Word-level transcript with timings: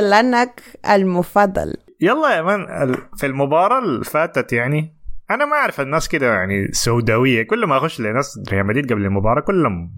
كلامك 0.00 0.62
المفضل. 0.90 1.74
يلا 2.00 2.36
يا 2.36 2.42
ال- 2.84 2.98
في 3.16 3.26
المباراة 3.26 3.78
اللي 3.78 4.04
فاتت 4.04 4.52
يعني 4.52 4.96
أنا 5.30 5.44
ما 5.44 5.52
أعرف 5.56 5.80
الناس 5.80 6.08
كده 6.08 6.34
يعني 6.34 6.68
سوداوية 6.72 7.42
كل 7.42 7.66
ما 7.66 7.78
أخش 7.78 8.00
لناس 8.00 8.40
ريال 8.52 8.66
مدريد 8.66 8.92
قبل 8.92 9.04
المباراة 9.04 9.40
كلهم 9.40 9.92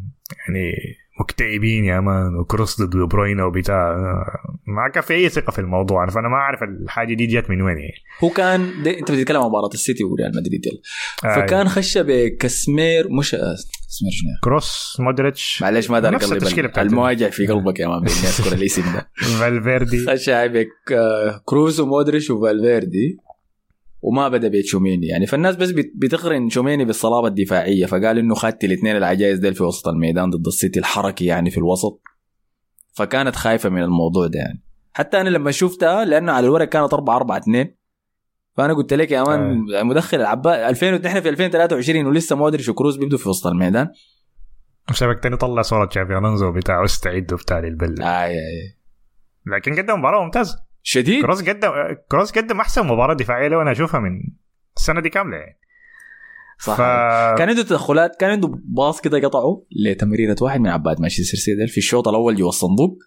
يعني 0.49 0.73
مكتئبين 1.21 1.85
يا 1.85 2.01
man 2.01 2.37
وكروس 2.37 2.83
ضد 2.83 2.91
دي 2.91 3.07
بروين 3.07 3.41
وبتاع. 3.41 3.97
ما 4.67 4.89
كان 4.95 5.03
في 5.03 5.15
أي 5.15 5.29
ثقة 5.29 5.51
في 5.51 5.59
الموضوع 5.59 6.07
فانا 6.07 6.29
ما 6.29 6.37
أعرف 6.37 6.63
الحاجة 6.63 7.15
دي 7.15 7.27
جت 7.27 7.51
من 7.51 7.63
وين 7.63 7.79
يعني 7.79 7.95
هو 8.25 8.29
كان 8.29 8.83
دي 8.83 8.99
أنت 8.99 9.11
بتتكلم 9.13 9.41
عن 9.41 9.47
مباراة 9.49 9.71
السيتي 9.75 10.05
وريال 10.05 10.37
مدريد 10.37 10.67
يلا. 10.67 10.79
آه، 11.25 11.37
فكان 11.37 11.69
خش 11.69 11.99
بكاسمير 11.99 13.09
مش 13.11 13.35
آه، 13.35 13.55
كاسمير 13.89 14.13
شنو؟ 14.13 14.31
كروس 14.45 14.97
مودريتش. 15.01 15.63
معلش 15.63 15.91
ما 15.91 16.01
داري 16.01 16.15
نفس 16.17 16.25
أقلب 16.25 16.43
التشكيلة 16.43 16.69
بتاعت 16.69 16.87
المواجع 16.87 17.31
في 17.31 17.47
قلبك 17.47 17.81
يا 17.81 17.89
man 17.89 17.99
باني 17.99 18.11
اذكر 18.11 18.53
الاسم 18.53 18.83
ده. 18.83 19.09
فالفيردي. 19.41 20.07
خش 20.07 20.31
بك 20.31 20.93
آه، 20.93 21.43
كروز 21.45 21.81
ومودريتش 21.81 22.31
وفالفيردي. 22.31 23.28
وما 24.03 24.29
بدأ 24.29 24.49
بتشوميني 24.49 25.07
يعني 25.07 25.27
فالناس 25.27 25.57
بس 25.57 25.71
بت- 25.71 25.93
بتقرن 25.95 26.49
شوميني 26.49 26.85
بالصلابة 26.85 27.27
الدفاعية 27.29 27.87
فقال 27.87 28.19
إنه 28.19 28.35
خدت 28.35 28.65
الاثنين 28.65 28.97
العجائز 28.97 29.39
ديل 29.39 29.55
في 29.55 29.63
وسط 29.63 29.89
الميدان 29.89 30.31
ضد 30.31 30.47
السيتي 30.47 30.79
الحركي 30.81 31.25
يعني 31.25 31.51
في 31.51 31.59
الوسط. 31.59 32.01
فكانت 32.93 33.37
خايفة 33.37 33.69
من 33.69 33.83
الموضوع 33.83 34.27
ده 34.27 34.39
يعني. 34.39 34.63
حتى 34.95 35.21
أنا 35.21 35.29
لما 35.29 35.51
شفتها 35.51 36.05
لأنه 36.05 36.33
على 36.33 36.47
الورق 36.47 36.69
كانت 36.69 36.95
4 36.95 37.17
4 37.17 37.37
2 37.39 37.75
فأنا 38.57 38.75
قلت 38.75 38.95
لك 38.95 39.11
يا 39.11 39.23
man 39.23 39.65
مدخل 39.87 40.17
العباء 40.21 40.69
2000 40.69 40.91
نحن 40.99 41.21
في 41.21 41.29
2023 41.29 42.07
ولسه 42.07 42.37
مودريتش 42.37 42.69
وكروز 42.69 42.97
بيبدوا 42.97 43.19
في 43.19 43.29
وسط 43.29 43.47
الميدان. 43.47 43.89
شبك 44.93 45.23
تاني 45.23 45.37
طلع 45.37 45.63
صورة 45.63 45.87
تشافي 45.87 46.19
ألونزو 46.19 46.53
بتاعه 46.53 46.85
استعدوا 46.85 47.39
بتاع 47.39 47.59
للبلد 47.59 48.01
آي 48.01 48.07
آي. 48.31 48.77
لكن 49.47 49.75
قدم 49.83 49.99
مباراة 49.99 50.25
ممتازة 50.25 50.59
شديد. 50.83 51.23
كروس 51.23 51.49
قدم 51.49 51.71
كروس 52.11 52.33
قدم 52.33 52.61
أحسن 52.61 52.87
مباراة 52.87 53.15
دفاعية 53.15 53.49
لو 53.49 53.63
أنا 53.63 53.73
أشوفها 53.73 54.01
من 54.01 54.11
السنة 54.77 55.01
دي 55.01 55.09
كاملة 55.09 55.37
يعني. 55.37 55.59
صح. 56.61 56.75
ف... 56.77 56.81
كان 57.39 57.49
عنده 57.49 57.63
تدخلات 57.63 58.17
كان 58.21 58.31
عنده 58.31 58.49
pass 58.65 59.01
كده 59.01 59.19
قطعه 59.29 59.63
لتمريرة 59.87 60.37
واحد 60.41 60.61
من 60.61 60.69
عباد 60.69 61.01
مانشستر 61.01 61.39
سيتي 61.39 61.67
في 61.67 61.79
الشوط 61.79 62.09
الأول 62.09 62.37
جوا 62.37 62.49
الصندوق 62.49 62.99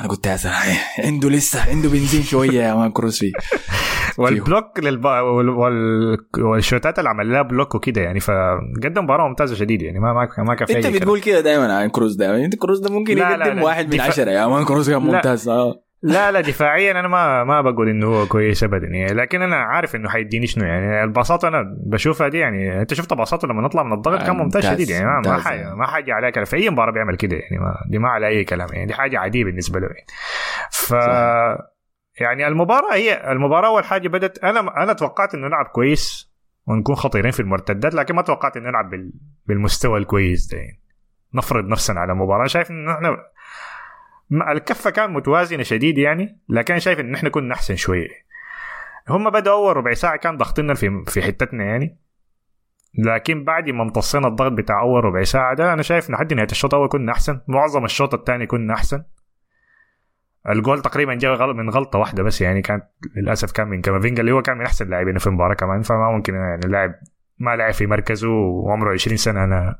أنا 0.00 0.08
قلت 0.08 0.26
يا 0.26 0.36
سلام 0.36 0.54
عنده 0.98 1.30
لسه 1.30 1.70
عنده 1.70 1.88
بنزين 1.88 2.22
شوية 2.22 2.62
يا 2.62 2.74
man 2.74 2.90
كروس 2.92 3.18
فيه. 3.18 3.32
وال 4.18 4.36
block 4.36 4.80
للب... 4.80 5.04
وال... 5.04 5.48
وال... 5.48 6.18
وال 6.38 6.53
shoot 6.53 6.90
ات 6.90 6.98
اللي 6.98 7.10
عمل 7.10 7.32
لها 7.32 7.42
block 7.42 7.74
وكده 7.74 8.00
يعني. 8.02 8.20
فقدم 8.20 9.04
مباراة 9.04 9.28
ممتازة 9.28 9.54
شديد 9.54 9.82
يعني. 9.82 9.98
ما 10.00 10.12
ما 10.12 10.28
ما 10.44 10.54
كان 10.54 10.66
في 10.66 10.76
انت. 10.76 10.86
بتقول 10.86 11.20
كده 11.20 11.40
دائما 11.40 11.76
عن 11.76 11.88
كروز 11.88 12.14
ده. 12.16 12.44
أنت 12.44 12.56
كروز 12.56 12.80
ده 12.80 12.90
ممكن 12.90 13.16
لا، 13.18 13.30
يقدم 13.30 13.56
لا. 13.58 13.64
واحد 13.64 13.84
من 13.84 13.90
دفاع- 13.90 14.06
عشرة 14.06 14.30
يا 14.30 14.46
man 14.46 14.64
كروز 14.64 14.90
كان. 14.90 15.02
ممتاز. 15.02 15.48
آه. 15.48 15.82
لا 16.04 16.32
لا 16.32 16.40
دفاعيا 16.40 16.90
أنا 16.90 17.08
ما 17.08 17.44
ما 17.44 17.60
بقول 17.60 17.88
إنه 17.88 18.06
هو 18.06 18.26
كويس 18.26 18.64
ابدا 18.64 18.86
يعني 18.86 19.12
لكن 19.12 19.42
أنا 19.42 19.56
عارف 19.56 19.96
إنه 19.96 20.08
حيديني 20.08 20.46
شنو 20.46 20.64
يعني. 20.64 21.04
الباصات 21.04 21.44
أنا 21.44 21.76
بشوفها 21.86 22.28
دي 22.28 22.38
يعني 22.38 22.80
أنت 22.80 22.94
شفت 22.94 23.12
باصاته 23.12 23.48
لما 23.48 23.62
نطلع 23.62 23.82
من 23.82 23.92
الضغط 23.92 24.22
كان 24.22 24.36
ممتاز 24.36 24.66
شديد 24.66 24.90
يعني 24.90 25.04
ما 25.06 25.20
ما. 25.20 25.38
حاجة 25.38 25.74
ما 25.74 25.86
حاجة 25.86 26.14
عليك 26.14 26.44
في 26.44 26.56
أي 26.56 26.70
مباراة 26.70 26.92
بيعمل 26.92 27.16
كده 27.16 27.36
يعني 27.36 27.58
ما 27.58 27.74
دي 27.90 27.98
ما 27.98 28.08
على 28.08 28.26
أي 28.26 28.44
كلام 28.44 28.68
يعني 28.72 28.86
دي 28.86 28.94
حاجة 28.94 29.18
عاديه 29.18 29.44
بالنسبة 29.44 29.80
له 29.80 29.86
يعني. 29.86 30.06
ف 30.70 30.90
يعني 32.20 32.48
المباراة 32.48 32.94
هي 32.94 33.32
المباراة 33.32 33.68
أول 33.68 33.84
حاجة 33.84 34.08
بدت 34.08 34.44
أنا 34.44 34.82
أنا 34.82 34.92
توقعت 34.92 35.34
إنه 35.34 35.46
نلعب 35.46 35.66
كويس 35.66 36.34
ونكون 36.66 36.94
خطيرين 36.94 37.30
في 37.30 37.40
المرتدات 37.40 37.94
لكن 37.94 38.14
ما 38.14 38.22
توقعت 38.22 38.56
إنه 38.56 38.68
نلعب 38.68 38.90
بال... 38.90 39.12
بالمستوى 39.46 39.98
الكويس 39.98 40.46
ده 40.46 40.58
يعني. 40.58 40.80
نفرض 41.34 41.64
نفسنا 41.64 42.00
على 42.00 42.14
مباراة. 42.14 42.46
شايف 42.46 42.70
إنه 42.70 42.94
إحنا 42.94 43.16
الكفة 44.32 44.90
كان 44.90 45.12
متوازنه 45.12 45.62
شديد 45.62 45.98
يعني 45.98 46.38
لكن 46.48 46.78
شايف 46.78 47.00
إن 47.00 47.14
إحنا 47.14 47.28
كنا 47.28 47.54
أحسن 47.54 47.76
شوية 47.76 48.08
هم 49.08 49.30
بدأوا 49.30 49.56
أول 49.56 49.76
ربع 49.76 49.94
ساعة 49.94 50.16
كان 50.16 50.36
ضغطنا 50.36 50.74
في 50.74 51.04
في 51.06 51.22
حتتنا 51.22 51.64
يعني. 51.64 51.98
لكن 52.98 53.44
بعد 53.44 53.70
ما 53.70 53.82
امتصينا 53.82 54.28
الضغط 54.28 54.52
بتاع 54.52 54.80
أول 54.80 55.04
ربع 55.04 55.22
ساعة 55.22 55.54
ده 55.54 55.72
أنا 55.72 55.82
شايف 55.82 56.10
لحد 56.10 56.34
نهاية 56.34 56.48
الشوط 56.50 56.74
الأول 56.74 56.88
كنا 56.88 57.12
أحسن. 57.12 57.40
معظم 57.48 57.84
الشوط 57.84 58.14
الثاني 58.14 58.46
كنا 58.46 58.74
أحسن. 58.74 59.04
الجول 60.48 60.82
تقريبا 60.82 61.14
جاء 61.14 61.52
من 61.52 61.70
غلطة 61.70 61.98
واحدة 61.98 62.22
بس 62.22 62.40
يعني 62.40 62.62
كانت 62.62 62.84
للأسف 63.16 63.52
كان 63.52 63.68
من 63.68 63.80
كامافينجا 63.80 64.20
اللي 64.20 64.32
هو 64.32 64.42
كان 64.42 64.58
من 64.58 64.64
أحسن 64.64 64.84
اللاعبين 64.84 65.18
في 65.18 65.26
المباراة 65.26 65.54
كمان. 65.54 65.82
فما 65.82 66.10
ممكن 66.10 66.34
يعني 66.34 66.64
اللاعب 66.64 66.94
ما 67.38 67.56
لعب 67.56 67.72
في 67.72 67.86
مركزه 67.86 68.28
وعمره 68.30 68.92
20 68.92 69.16
سنة. 69.16 69.44
أنا 69.44 69.78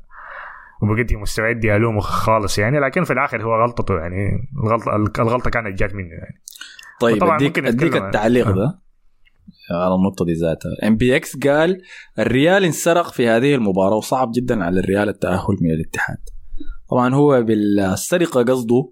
وبقدي 0.81 1.15
مستعد 1.15 1.65
الومه 1.65 1.99
خالص 1.99 2.59
يعني 2.59 2.79
لكن 2.79 3.03
في 3.03 3.13
الآخر 3.13 3.43
هو 3.43 3.63
غلطته 3.63 3.93
يعني 3.97 4.49
الغلطه 4.63 5.21
الغلطة 5.21 5.49
كانت 5.49 5.79
جات 5.79 5.95
منه 5.95 6.09
يعني. 6.09 6.41
طيب 7.01 7.23
اديك 7.23 7.47
ممكن 7.47 7.65
أديك 7.65 7.95
التعليق 7.95 8.47
آه. 8.47 8.51
ده 8.51 8.81
على 9.71 9.95
النقطة 9.95 10.25
دي 10.25 10.33
ذاتها. 10.33 10.87
MBX 10.87 11.37
قال 11.37 11.81
الريال 12.19 12.63
انسرق 12.63 13.11
في 13.11 13.27
هذه 13.27 13.55
المباراة 13.55 13.95
وصعب 13.95 14.31
جدا 14.35 14.63
على 14.63 14.79
الريال 14.79 15.09
التأهل 15.09 15.57
من 15.61 15.71
الاتحاد. 15.71 16.17
طبعا 16.89 17.15
هو 17.15 17.43
بالسرقة 17.43 18.43
قصده 18.43 18.91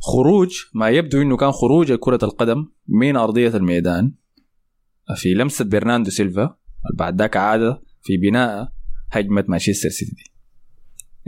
خروج 0.00 0.50
ما 0.74 0.88
يبدو 0.88 1.22
إنه 1.22 1.36
كان 1.36 1.52
خروج 1.52 1.92
كرة 1.92 2.18
القدم 2.22 2.66
من 2.88 3.16
أرضية 3.16 3.56
الميدان 3.56 4.12
في 5.16 5.34
لمسة 5.34 5.64
برناندو 5.64 6.10
سيلفا 6.10 6.56
بعد 6.94 7.18
ذاك 7.18 7.36
عاد 7.36 7.78
في 8.02 8.16
بناء 8.16 8.68
هجمة 9.10 9.44
مانشستر 9.48 9.88
سيتي. 9.88 10.35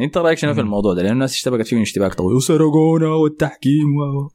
أنت 0.01 0.19
رأيك 0.19 0.39
شنو 0.39 0.55
في. 0.55 0.61
الموضوع 0.61 0.95
ده؟ 0.95 1.03
لأن 1.03 1.13
الناس 1.13 1.35
اشتبكت 1.35 1.67
فيه 1.67 1.83
اشتباك 1.83 2.15
طويل 2.15 2.37
وسرقونا 2.37 3.09
والتحكيم 3.09 3.97
و... 3.97 4.31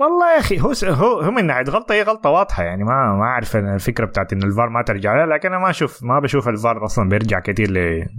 والله 0.00 0.34
يا 0.34 0.38
أخي 0.38 0.60
هو 0.60 0.72
هو 0.84 1.20
هو 1.20 1.30
من 1.30 1.46
ناحية 1.46 1.64
غلطة 1.64 1.92
هي 1.92 2.02
غلطة 2.02 2.30
واضحة 2.30 2.62
يعني 2.62 2.84
ما 2.84 3.16
ما 3.18 3.24
أعرف 3.24 3.56
الفكرة 3.56 4.06
بتاعت 4.06 4.32
إن 4.32 4.42
الفار 4.42 4.68
ما 4.68 4.82
ترجع 4.82 5.16
لها 5.16 5.36
لكن 5.36 5.48
أنا 5.48 5.58
ما 5.58 5.70
أشوف 5.70 6.02
ما 6.02 6.20
بشوف 6.20 6.48
الفار 6.48 6.84
أصلا 6.84 7.08
بيرجع 7.08 7.40
كثير 7.40 7.70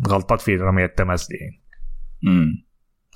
لغلطات 0.06 0.42
في 0.42 0.56
رميه 0.56 0.86
التماس 0.86 1.28
دي 1.28 1.36
يعني. 1.36 1.62
مم. 2.24 2.66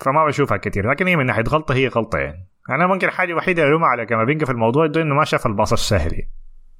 فما 0.02 0.26
بشوفها 0.26 0.58
كثير 0.58 0.90
لكن 0.90 1.08
هي 1.08 1.16
من 1.16 1.26
ناحية 1.26 1.44
غلطة 1.44 1.76
هي 1.76 1.88
غلطة 1.88 2.18
يعني 2.18 2.48
أنا 2.70 2.88
ممكن 2.88 3.08
الحاجة 3.08 3.32
الوحيده 3.32 3.62
اللي 3.62 3.70
الومها 3.70 3.88
على 3.88 4.06
كامافينجا 4.06 4.46
في 4.46 4.52
الموضوع 4.52 4.88
ده 4.88 5.02
إنه 5.02 5.16
ما 5.16 5.26
شاف 5.26 5.48
ال 5.48 5.53
pass 5.53 5.74
السهل 5.74 6.22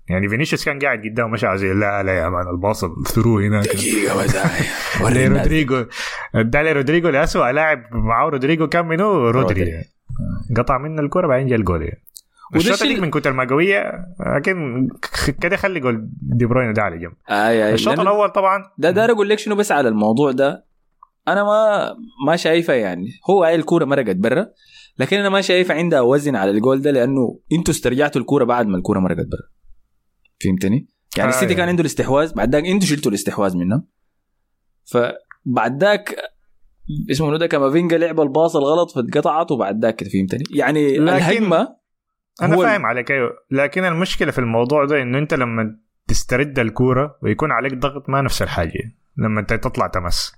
يعني. 0.10 0.30
فينيسيوس 0.30 0.66
كان 0.66 0.80
قاعد 0.80 1.00
قدامه 1.00 1.30
مش 1.30 1.44
عايز 1.44 1.64
لا 1.64 2.04
لا 2.04 2.14
يا 2.14 2.30
man 2.30 2.48
ال 2.48 2.55
pass 2.55 2.84
ال 2.84 2.91
through 2.91 3.40
هناك 3.40 3.66
دقيقة 3.66 4.24
بس 4.24 4.38
وري 5.02 5.28
رودريجو 5.28 5.86
ادى 6.36 6.72
رودريجو 6.72 7.10
لاسوء 7.10 7.52
لاعب 7.52 7.84
معاه 7.92 8.30
رودريجو 8.30 8.68
كان 8.68 8.86
منو 8.86 9.30
رودري. 9.30 9.64
رودري. 9.64 9.84
قطع 10.58 10.78
منه 10.78 11.02
الكرة 11.02 11.28
بعدين 11.28 11.48
جا 11.48 11.56
الجول. 11.56 11.82
يعني 11.82 12.02
ديك 12.82 13.00
من 13.00 13.12
كتر 13.12 13.34
ما 13.34 13.44
قوية 13.44 13.92
لكن 14.36 14.88
كده 15.42 15.56
خلي 15.56 15.80
جول 15.80 16.10
دي 16.22 16.46
بروين 16.46 16.74
ده 16.74 16.82
على 16.82 16.98
جنب. 16.98 17.14
آي 17.30 17.68
آي. 17.68 17.74
الشوط 17.74 18.00
الأول 18.00 18.30
طبعا 18.30 18.64
ده 18.78 18.92
داير 18.92 19.12
أقول 19.12 19.30
لك 19.30 19.40
شنو 19.40 19.56
بس 19.56 19.72
على 19.72 19.90
الموضوع 19.90 20.32
ده. 20.32 20.66
أنا 21.28 21.44
ما 21.44 21.90
ما 22.28 22.36
شايفه 22.36 22.74
يعني. 22.74 23.08
هو 23.30 23.44
هاي 23.44 23.56
الكوره 23.56 23.86
مرقت 23.86 24.16
برا 24.16 24.48
لكن 25.00 25.18
أنا 25.18 25.30
ما 25.30 25.42
شايفه 25.42 25.74
عندها 25.74 26.02
وزن 26.02 26.36
على 26.36 26.52
الجول 26.52 26.82
ده 26.82 26.92
لأنه 26.92 27.40
أنتوا 27.52 27.74
استرجعتوا 27.74 28.22
الكوره 28.22 28.44
بعد 28.44 28.68
ما 28.68 28.78
الكوره 28.78 29.00
مرقت 29.00 29.26
برا. 29.26 29.50
فهمتني؟ 30.44 30.88
يعني 31.18 31.32
آه 31.32 31.34
السيتي 31.34 31.56
كان. 31.56 31.70
عنده 31.70 31.82
الاستحواذ 31.82 32.34
بعد 32.34 32.56
ذاك 32.56 32.66
أنتوا 32.66 32.88
شلتوا 32.88 33.12
الاستحواذ 33.12 33.58
منهم 33.58 33.88
فبعد 35.46 35.84
ذاك 35.84 36.16
اسمه 37.12 37.28
منو 37.28 37.38
ده 37.38 37.48
كامافينجا 37.48 37.98
لعب 37.98 38.20
الباص 38.20 38.56
الغلط 38.56 38.92
فاتقطعت 38.92 39.52
وبعد 39.52 39.82
ذاك 39.86 39.96
كده 39.96 40.10
فهمتني؟ 40.10 40.44
يعني 40.58 40.98
لكن- 40.98 41.04
الهجمة 41.10 41.76
أنا 42.42 42.58
فاهم 42.58 42.86
عليك 42.86 43.12
أيوه. 43.12 43.30
لكن 43.52 43.86
المشكلة 43.86 44.32
في 44.32 44.40
الموضوع 44.40 44.86
ده 44.86 45.02
إنه 45.02 45.18
أنت 45.18 45.34
لما 45.34 45.78
تسترد 46.08 46.60
الكورة 46.60 47.18
ويكون 47.24 47.52
عليك 47.52 47.74
ضغط 47.74 48.10
ما 48.10 48.22
نفس 48.22 48.42
الحاجة 48.42 48.80
لما 49.18 49.40
أنت 49.42 49.54
تطلع 49.54 49.88
تمس 49.88 50.34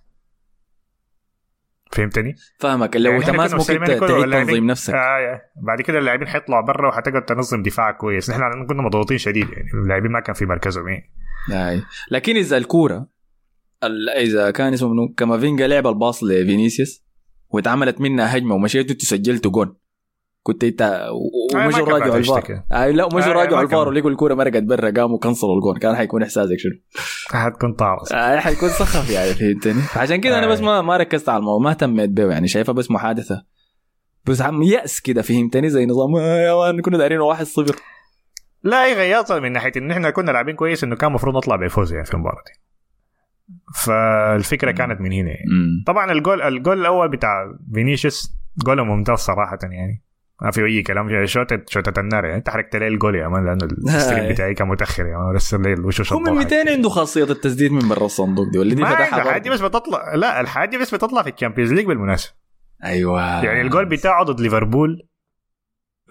فهمتني؟ 1.91 2.35
فاهمك. 2.59 2.95
لو 2.95 3.11
يعني 3.11 3.23
تماس 3.25 3.53
ممكن 3.53 3.85
تعيد 3.85 4.31
تنظيم 4.31 4.67
نفسك. 4.67 4.93
آه. 4.93 5.41
بعد 5.67 5.81
كده 5.81 5.99
اللاعبين 5.99 6.27
حيطلعوا 6.27 6.65
برا 6.65 6.87
وحتقعد 6.89 7.25
تنظم 7.25 7.63
دفاع 7.63 7.91
كويس. 7.91 8.29
نحن 8.29 8.65
كنا 8.69 8.81
مضغوطين 8.81 9.17
شديد 9.17 9.49
يعني 9.49 9.69
اللاعبين 9.83 10.11
ما 10.11 10.19
كان 10.19 10.35
في 10.35 10.45
مركزهم 10.45 10.87
يعني 11.49 11.81
لكن 12.11 12.35
إذا 12.35 12.57
الكورة 12.57 12.97
ال- 12.97 13.07
إذا 14.17 14.51
كان 14.51 14.73
اسمه 14.73 14.89
منو 14.89 15.13
كامافينجا 15.17 15.67
لعب 15.67 15.87
ال 15.87 15.95
pass 15.95 16.23
لفينيسيوس 16.23 17.03
واتعملت 17.49 18.01
منها 18.01 18.37
هجمة 18.37 18.55
ومشيتوا 18.55 18.91
أنتوا 18.91 19.07
سجلتوا 19.07 19.51
جون 19.51 19.75
كنت 20.43 20.63
انت 20.63 20.81
آه، 20.81 21.11
ومشوا 21.55 21.85
راجعوا 21.87 22.17
الفار. 22.17 22.63
اي 22.73 22.93
لا 22.93 23.05
ومشوا 23.05 23.31
آه، 23.31 23.33
راجعوا 23.33 23.61
الفار. 23.63 23.87
ولقوا 23.87 24.09
الكوره 24.11 24.33
مرقت 24.33 24.63
برا 24.63 24.89
قاموا 24.91 25.19
كنسلوا 25.19 25.55
الجون 25.55 25.77
كان 25.77 25.95
حيكون 25.95 26.23
إحساسك 26.23 26.55
شنو؟ 26.59 26.71
حتكون 27.29 27.73
طارص 27.73 28.11
آه 28.11 28.39
حيكون 28.39 28.69
سخف 28.69 29.09
يعني 29.09 29.33
فهمتني؟ 29.33 29.81
عشان 29.95 30.21
كده 30.21 30.37
أنا 30.39 30.47
آه. 30.47 30.49
بس 30.49 30.59
ما 30.61 30.81
ما 30.81 30.97
ركزت 30.97 31.29
على 31.29 31.39
الموضوع 31.39 31.63
ما 31.63 31.69
اهتميت 31.69 32.09
به 32.09 32.31
يعني 32.31 32.47
شايفها 32.47 32.73
بس 32.73 32.91
محادثة 32.91 33.43
بس 34.25 34.41
عم 34.41 34.63
يأس 34.63 35.01
كده 35.01 35.21
فهمتني 35.21 35.69
زي 35.69 35.85
نظام 35.85 36.15
آه 36.15 36.37
يا 36.37 36.55
man 36.55 36.81
كنا 36.81 36.97
دايرين 36.97 37.19
واحد 37.19 37.45
صفر 37.45 37.75
لا 38.63 38.85
هي 38.85 38.93
غياطه 38.93 39.39
من 39.39 39.51
ناحية 39.51 39.71
إن 39.77 39.91
إحنا 39.91 40.09
كنا 40.09 40.31
لاعبين 40.31 40.55
كويس 40.55 40.83
إنه 40.83 40.95
كان 40.95 41.09
المفروض 41.09 41.35
نطلع 41.35 41.55
بفوز 41.55 41.93
يعني 41.93 42.05
في 42.05 42.13
المباراة 42.13 42.43
دي 42.45 42.66
فالفكرة 43.75 44.71
كانت 44.71 45.01
من 45.01 45.11
هنا 45.11 45.29
يعني. 45.29 45.45
مم. 45.51 45.83
طبعا 45.87 46.11
ال 46.11 46.17
goal 46.17 46.41
ال 46.41 46.49
goal 46.49 46.79
الأول 46.81 47.09
بتاع 47.09 47.53
فينيسيوس 47.73 48.37
جول 48.65 48.81
ممتاز 48.81 49.17
صراحة 49.17 49.59
يعني 49.63 50.03
ما 50.41 50.51
في 50.51 50.65
أي 50.65 50.81
كلام 50.81 51.25
شوتة 51.25 51.59
شوتة 51.67 51.99
النار 51.99 52.25
يعني 52.25 52.37
أنت 52.37 52.49
حركت 52.49 52.75
لي 52.75 52.87
الجول 52.87 53.15
يا 53.15 53.27
man 53.27 53.45
لأنه 53.45 53.67
ال 53.95 54.00
stream 54.00 54.31
بتاعي 54.31 54.53
كان 54.53 54.67
متأخر 54.67 55.05
يا 55.05 55.17
man 55.17 55.27
ارسل 55.27 55.61
لي 55.61 55.73
الوشوش 55.73 56.13
هو 56.13 56.19
من 56.19 56.27
الضوحك. 56.27 56.53
200 56.53 56.71
عنده 56.71 56.89
خاصية 56.89 57.23
التسديد 57.23 57.71
من 57.71 57.89
برا 57.89 58.05
الصندوق 58.05 58.49
دي 58.51 58.59
ولا 58.59 58.75
دي 58.75 58.81
ما 58.81 58.89
فتحها 58.89 59.03
عنده 59.05 59.17
برضه؟ 59.17 59.31
حاجة 59.31 59.49
بس 59.49 59.61
بتطلع 59.61 60.15
لا 60.15 60.41
الحاجة 60.41 60.77
بس 60.77 60.95
بتطلع 60.95 61.21
في 61.23 61.29
ال 61.29 61.34
Champions 61.34 61.73
League 61.73 61.85
بالمناسبة 61.85 62.33
أيوه 62.83 63.43
يعني 63.43 63.61
الجول 63.61 63.85
بتاعه 63.85 64.23
ضد 64.23 64.41
ليفربول 64.41 65.06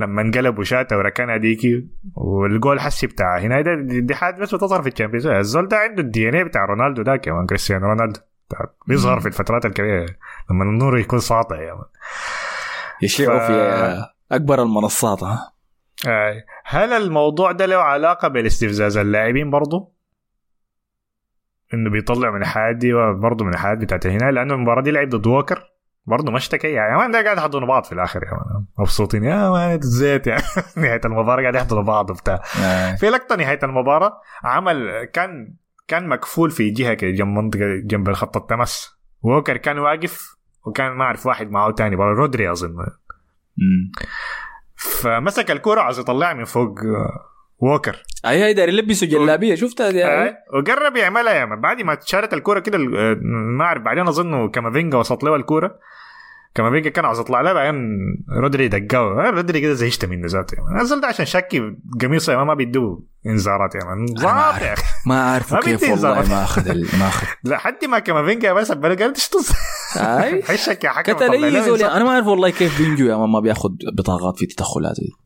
لما 0.01 0.23
انقلب 0.23 0.59
وشاته 0.59 0.97
وركنها 0.97 1.37
ديكي 1.37 1.87
والجول 2.15 2.81
حسي 2.81 3.07
بتاع 3.07 3.39
هنا 3.39 3.61
دي 3.75 4.01
دي 4.01 4.15
حاجة 4.15 4.41
بس 4.41 4.55
بتظهر 4.55 4.83
في 4.83 4.89
ال 4.89 4.92
Champions 4.92 5.27
الزول 5.27 5.69
ده 5.69 5.77
عنده 5.77 6.03
ال 6.03 6.29
DNA 6.29 6.45
بتاع 6.45 6.65
رونالدو 6.65 7.03
ده 7.03 7.17
كمان 7.17 7.47
كريستيانو 7.47 7.87
رونالدو. 7.87 8.21
بيظهر 8.89 9.21
في 9.21 9.27
الفترات 9.27 9.67
الكبيرة. 9.67 10.07
لما 10.51 10.65
النور 10.65 10.99
يكون 10.99 11.19
ساطع 11.19 11.63
يا 11.63 11.75
man. 11.75 11.85
يشيعوا 13.03 13.39
ف- 13.39 13.43
في 13.43 14.05
أكبر 14.33 14.63
المنصات 14.63 15.23
ها. 15.23 15.53
هل 16.65 16.93
الموضوع 16.93 17.53
ده 17.53 17.67
له 17.67 17.77
علاقة 17.77 18.29
بالاستفزاز 18.29 18.97
اللاعبين 18.97 19.51
برضه؟ 19.51 19.93
إنه 21.75 21.91
بيطلع 21.91 22.31
من 22.31 22.41
الحاجات 22.43 22.77
دي 22.77 22.93
برضه 23.23 23.45
من 23.45 23.53
الحاجات 23.55 23.79
بتاعت 23.79 24.07
هنا 24.07 24.31
لأنه 24.31 24.55
المباراة 24.55 24.83
دي 24.83 24.91
لعب 24.91 25.09
ضد 25.09 25.27
ووكر. 25.27 25.71
برضه 26.07 26.33
ما 26.33 26.39
اشتكى. 26.39 26.69
يعني 26.73 26.97
ما 26.97 27.13
ده 27.13 27.25
قاعد 27.25 27.37
يحضنوا 27.39 27.69
بعض 27.69 27.85
في 27.85 27.93
الآخر 27.93 28.23
يا 28.25 28.31
man 28.31 28.65
مبسوطين. 28.79 29.25
يا 29.25 29.51
man 29.51 29.79
الزيت 29.79 30.27
يعني. 30.27 30.43
نهاية 30.77 31.01
المباراة 31.05 31.43
قاعد 31.43 31.55
يحضنوا 31.55 31.83
بعض 31.83 32.11
وبتاع. 32.11 32.43
آه. 32.63 32.95
في 32.95 33.07
لقطة 33.11 33.37
نهاية 33.37 33.59
المباراة 33.63 34.21
عمل 34.45 35.05
كان 35.05 35.55
كان 35.89 36.09
مكفول 36.09 36.51
في 36.51 36.71
جهة 36.71 36.95
كده 36.95 37.11
جنب 37.11 37.29
منطقة 37.39 37.61
جنب 37.85 38.13
خط 38.13 38.37
التماس 38.37 38.99
ووكر 39.23 39.57
كان 39.57 39.79
واقف 39.79 40.37
وكان 40.67 40.93
ما 40.93 41.05
أعرف 41.05 41.27
واحد 41.27 41.51
معه 41.51 41.73
تاني 41.73 41.97
برا 41.97 42.15
رودري 42.15 42.53
أظن. 42.53 42.77
فمسك 44.77 45.51
الكرة 45.51 45.81
عايز 45.81 45.99
يطلعها 45.99 46.35
من 46.35 46.45
فوق. 46.45 46.75
ووكر. 47.59 48.03
أي 48.27 48.43
هاي 48.43 48.55
داير 48.55 48.69
يلبسوا 48.69 49.09
جلابية 49.09 49.55
شفتها 49.55 49.91
دي 49.91 50.05
آه، 50.05 50.37
وقرب 50.55 50.97
يعملها 50.97 51.33
يا 51.33 51.45
man 51.45 51.61
بعد 51.61 51.83
ما 51.83 51.99
شالت 52.05 52.35
الكرة 52.35 52.61
كده 52.61 52.79
ما 53.59 53.65
أعرف 53.65 53.83
بعدين 53.83 54.09
أظن 54.09 54.49
كامافينجا 54.51 54.99
وسط 54.99 55.25
له 55.25 55.37
الكرة 55.37 55.79
كامافينجا 56.55 56.91
كان 56.91 57.05
عاوز 57.05 57.21
يطلع 57.21 57.41
لها 57.41 57.53
بعدين 57.53 57.75
رودري 58.41 58.69
دقاه 58.69 59.31
رودري 59.31 59.61
كده 59.61 59.73
زهشت 59.75 60.05
منه 60.05 60.27
ذاته 60.27 60.55
يا 60.55 60.83
نزل 60.83 61.01
ده 61.01 61.07
عشان 61.09 61.25
شكي 61.27 61.63
قميصه 62.01 62.33
يا 62.33 62.45
ما 62.45 62.55
بيدوه 62.55 63.03
إنذارات 63.27 63.75
يا 63.75 63.81
مان 63.85 63.99
ما 63.99 64.21
ظابط 64.21 64.63
يا 64.63 64.73
أخي. 64.73 64.83
ما 65.07 65.41
ما 65.53 65.61
كيف 65.61 65.83
والله. 65.91 66.29
ما 66.29 66.43
أخذ 66.45 66.69
ال- 66.69 66.89
ما 66.99 67.09
أخذ. 67.09 67.27
لا 67.51 67.59
حد 67.59 67.85
ما 67.85 67.99
كامافينجا 67.99 68.53
بس 68.53 68.73
قال 68.73 69.13
تشتوز 69.13 69.53
أي. 69.97 70.43
حشك 70.49 70.85
يا 70.85 70.91
حكم 70.91 71.13
قتل 71.13 71.45
اي 71.45 71.63
زول. 71.63 71.83
أنا 71.83 72.05
ما 72.05 72.11
أعرف 72.11 72.27
والله 72.27 72.51
كيف 72.51 72.79
بينجو 72.83 73.07
يا 73.07 73.17
ما 73.17 73.41
بياخذ 73.41 73.69
بطاقات 73.93 74.37
في 74.39 74.47
تدخلات 74.47 74.95
دي 75.01 75.26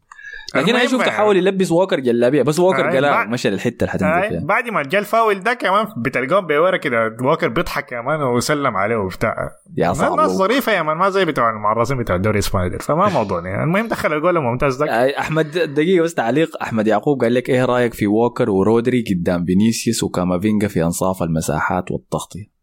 لكن 0.55 0.76
أنا 0.76 0.87
شفته. 0.87 1.11
حاول 1.11 1.37
يلبس 1.37 1.73
ووكر 1.73 2.00
جلابية 2.00 2.43
بس 2.43 2.58
ووكر 2.58 2.91
قلع 2.97 3.25
مشى 3.25 3.50
للحتة 3.50 3.75
اللي 3.85 3.88
حتنزل 3.93 4.29
فيها. 4.29 4.47
بعد 4.47 4.69
ما 4.69 4.82
جاء 4.82 5.00
الفاول 5.00 5.41
ده 5.41 5.55
كمان 5.55 5.87
بتلقاهم 5.97 6.47
بورا 6.47 6.76
كده 6.76 7.17
ووكر 7.23 7.49
بيضحك 7.49 7.93
يا 7.93 8.00
man 8.00 8.22
وسلم 8.23 8.76
عليه 8.76 8.97
وبتاع. 8.97 9.35
يا 9.76 9.88
ناس 9.88 9.97
صعب 9.97 10.20
ظريفة 10.20 10.73
يا 10.73 10.82
مان 10.82 10.97
ما 10.97 11.11
زي 11.11 11.25
بتوع 11.25 11.50
المعرضين 11.50 11.99
بتوع 11.99 12.17
الدوري 12.17 12.38
الاسباني 12.38 12.79
فما 12.79 13.08
موضوعنا. 13.19 13.49
يعني 13.49 13.62
المهم 13.62 13.88
دخل 13.88 14.12
الجول 14.12 14.37
الممتاز 14.37 14.76
ده. 14.76 15.19
أحمد 15.19 15.50
دقيقة 15.58 16.02
بس 16.02 16.14
تعليق. 16.14 16.62
أحمد 16.62 16.87
يعقوب 16.87 17.20
قال 17.23 17.35
لك 17.35 17.49
إيه 17.50 17.64
رأيك 17.64 17.94
في 17.94 18.06
ووكر 18.06 18.50
ورودري 18.50 19.05
قدام 19.11 19.44
فينيسيوس 19.44 20.02
وكامافينجا 20.02 20.69
في 20.69 20.82
أنصاف 20.85 21.23
المساحات 21.23 21.91
والتغطية؟ 21.91 22.59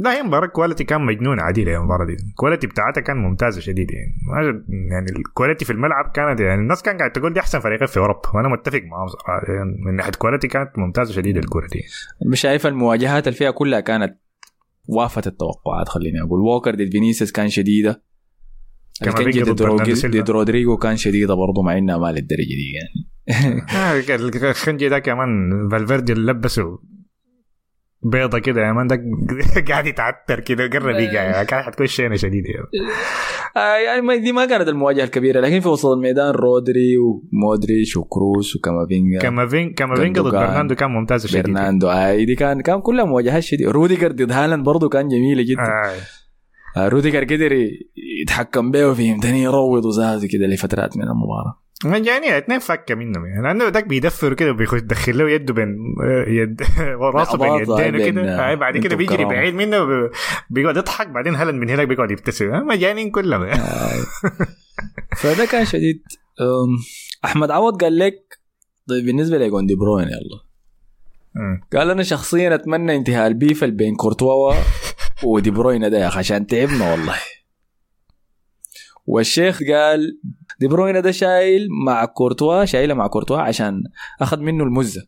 لا 0.00 0.12
هي 0.12 0.22
مباراة 0.22 0.46
quality 0.46 0.84
كان 0.84 1.00
مجنون 1.00 1.40
عديل 1.40 1.68
يا 1.68 1.78
المباراة 1.78 2.04
دي. 2.04 2.16
ال 2.30 2.34
quality 2.34 2.66
بتاعتها 2.66 3.00
كان 3.00 3.16
ممتازة 3.16 3.60
شديد 3.60 3.90
يعني. 3.90 4.12
يعني 4.90 5.06
ال 5.10 5.17
quality 5.17 5.64
في 5.64 5.72
الملعب 5.72 6.10
كانت 6.14 6.40
يعني 6.40 6.60
الناس 6.60 6.82
كان 6.82 6.98
قاعد 6.98 7.12
تقول 7.12 7.32
دي 7.32 7.40
أحسن 7.40 7.60
فريقين 7.60 7.86
في 7.86 7.96
أوروبا 7.96 8.28
وأنا 8.34 8.48
متفق 8.48 8.82
معاهم 8.82 9.06
صراحة 9.08 9.42
يعني 9.48 9.76
من 9.86 9.96
ناحية 9.96 10.12
quality 10.12 10.48
كانت 10.48 10.78
ممتازة 10.78 11.12
شديد 11.12 11.36
الكورة 11.36 11.66
دي 11.66 11.82
مش 12.26 12.40
شايف 12.40 12.66
المواجهات 12.66 13.28
اللي 13.28 13.38
فيها 13.38 13.50
كلها 13.50 13.80
كانت 13.80 14.18
وافت 14.88 15.26
التوقعات 15.26 15.88
خليني 15.88 16.22
أقول. 16.22 16.40
ووكر 16.40 16.74
ضد 16.74 16.92
فينيسيوس 16.92 17.32
كان 17.32 17.48
شديدة. 17.48 18.02
أكانجي 19.06 19.42
ضد. 19.42 19.62
ضد 20.06 20.30
رودريجو 20.30 20.76
كان 20.76 20.96
شديدة 20.96 21.34
برضه 21.34 21.62
مع 21.62 21.78
إنها 21.78 21.98
ما 21.98 22.12
للدرجة 22.12 22.48
دي 22.48 22.72
يعني. 22.72 23.10
آه، 23.76 24.50
أكانجي 24.50 24.88
ده 24.88 24.98
كمان 24.98 25.68
فالفيردي 25.70 26.12
اللي 26.12 26.32
لبسه 26.32 26.78
بيضة 28.02 28.38
كده 28.38 28.60
يا 28.60 28.72
man 28.72 28.86
ده 28.86 29.02
قاعد 29.68 29.86
يتعتر 29.86 30.40
كده 30.40 30.66
قرب 30.66 30.96
يجي 30.96 31.14
يعني 31.16 31.46
كانت 31.46 31.66
حتكون 31.66 31.86
شينة 31.86 32.16
شديدة 32.16 32.48
يعني. 32.48 32.66
آه 33.56 33.76
يعني 33.76 34.18
دي 34.18 34.32
ما 34.32 34.46
كانت 34.46 34.68
المواجهة 34.68 35.04
الكبيرة 35.04 35.40
لكن 35.40 35.60
في 35.60 35.68
وسط 35.68 35.86
الميدان 35.86 36.30
رودري 36.34 36.96
ومودريتش 36.98 37.96
وكروس 37.96 38.56
وكامافينجا 38.56 39.18
كامافين 39.18 39.72
كامافينجا 39.74 40.22
ضد. 40.22 40.30
برناندو 40.32 40.74
كان 40.74 40.90
ممتازة 40.90 41.28
شديدة 41.28 41.42
برناندو 41.42 41.88
آه 41.88 42.16
دي 42.16 42.34
كان 42.34 42.60
كان 42.60 42.80
كلها 42.80 43.04
مواجهات 43.04 43.42
شديدة 43.42 43.70
روديجر 43.70 44.12
ضد 44.12 44.32
هالاند 44.32 44.64
برضه 44.64 44.88
كان 44.88 45.08
جميلة 45.08 45.42
جدا 45.42 45.62
آه. 45.62 45.94
آه 46.76 46.88
روديجر 46.88 47.24
قدر 47.24 47.68
يتحكم 48.22 48.70
به 48.70 48.94
فهمتني 48.94 49.42
يروض 49.42 49.84
وزاز 49.84 50.24
كده 50.24 50.46
لفترات 50.46 50.96
من 50.96 51.02
المباراة 51.02 51.59
مجانية 51.84 52.38
اثنين 52.38 52.58
فكة 52.58 52.94
منهم 52.94 53.26
يعني. 53.26 53.42
لأنه 53.42 53.68
ذاك 53.68 53.86
بيدفر 53.86 54.34
كده 54.34 54.52
بيخش 54.52 54.78
يدخل 54.78 55.18
له 55.18 55.30
يده 55.30 55.54
بين 55.54 55.76
يد 56.28 56.62
راسه 57.14 57.38
بين 57.38 57.54
يدينه 57.54 58.10
كده. 58.22 58.52
آه، 58.52 58.54
بعد 58.54 58.76
كده 58.78 58.96
بيجري. 58.96 59.24
بعيد 59.24 59.54
منه 59.54 60.10
بيقعد 60.50 60.76
يضحك. 60.76 61.08
بعدين 61.08 61.34
هالاند 61.36 61.54
من 61.54 61.70
هناك 61.70 61.88
بيقعد 61.88 62.10
يبتسم. 62.10 62.50
آه، 62.50 62.60
مجانين 62.60 63.10
كلهم. 63.10 63.42
آه. 63.42 63.90
فده 65.16 65.44
كان 65.44 65.64
شديد. 65.64 66.02
أحمد 67.24 67.50
عوض 67.50 67.82
قال 67.84 67.98
لك 67.98 68.38
طيب 68.88 69.06
بالنسبة 69.06 69.38
لجون 69.38 69.66
دي 69.66 69.74
بروين 69.74 70.08
يلا. 70.08 70.40
قال 71.72 71.90
أنا 71.90 72.02
شخصيا 72.02 72.54
أتمنى 72.54 72.96
انتهاء 72.96 73.26
ال 73.26 73.34
beef 73.34 73.64
بين 73.64 73.96
كورتوا 73.96 74.54
ودي 75.24 75.50
بروين 75.50 75.90
ده 75.90 75.98
يا 75.98 76.08
أخي 76.08 76.18
عشان 76.18 76.46
تعبنا 76.46 76.90
والله. 76.90 77.16
والشيخ 79.06 79.60
قال 79.62 80.18
دي 80.60 80.68
بروين 80.68 81.02
ده 81.02 81.10
شايل 81.10 81.68
مع 81.86 82.04
كورتوا 82.04 82.64
شايله 82.64 82.94
مع 82.94 83.06
كورتوا 83.06 83.38
عشان 83.38 83.82
أخذ 84.20 84.40
منه 84.40 84.64
المزة. 84.64 85.02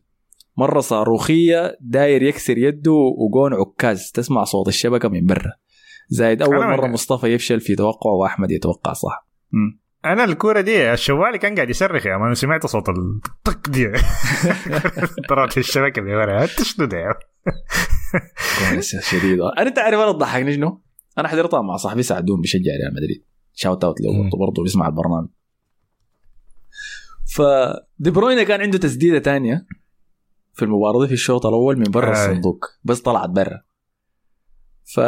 مرة 0.57 0.79
صاروخية 0.79 1.77
داير 1.81 2.23
يكسر 2.23 2.57
يده 2.57 2.91
وجون 2.91 3.53
عكاز. 3.53 4.11
تسمع 4.11 4.43
صوت 4.43 4.67
الشبكة 4.67 5.09
من 5.09 5.25
برا. 5.25 5.51
زايد 6.09 6.41
أول 6.41 6.57
مرة 6.57 6.87
مصطفى 6.87 7.27
يفشل 7.27 7.59
في 7.59 7.75
توقعه 7.75 8.13
وأحمد 8.13 8.51
يتوقع 8.51 8.93
صح. 8.93 9.27
مم. 9.51 9.79
أنا 10.05 10.23
الكورة 10.23 10.61
دي 10.61 10.93
الشوالي 10.93 11.37
كان 11.37 11.55
قاعد 11.55 11.69
يصرخ 11.69 12.05
يا 12.05 12.17
مان 12.17 12.35
سمعت 12.35 12.65
صوت 12.65 12.89
الطق 12.89 13.69
دي. 13.69 13.91
طلعت 15.29 15.57
الشبكة 15.57 15.99
اللي 15.99 16.15
ورا. 16.15 16.45
شنو 16.45 16.85
ده؟ 16.85 17.19
كويس 18.69 18.95
شديد. 18.95 19.39
أنا 19.57 19.69
تعرف 19.69 19.99
أنا 19.99 20.11
تضحكني 20.11 20.53
شنو؟ 20.53 20.81
أنا 21.17 21.27
حضرتها 21.27 21.61
مع 21.61 21.75
صاحبي 21.75 22.03
سعدون 22.03 22.41
بيشجع 22.41 22.71
ريال 22.71 22.93
مدريد. 22.95 23.23
shout 23.53 23.83
out 23.83 24.01
له 24.01 24.29
برضه 24.39 24.63
بيسمع 24.63 24.87
البرنامج. 24.87 25.27
فدي 27.35 28.11
بروين 28.11 28.43
كان 28.43 28.61
عنده 28.61 28.77
تسديدة 28.77 29.19
تانية 29.19 29.65
في 30.53 30.65
المباراة. 30.65 31.01
دي 31.01 31.07
في 31.07 31.13
الشوط 31.13 31.45
الأول 31.45 31.77
من 31.77 31.83
برا 31.83 32.07
آي. 32.07 32.11
الصندوق 32.11 32.65
بس 32.83 33.01
طلعت 33.01 33.29
برا. 33.29 33.61
ف 34.95 34.99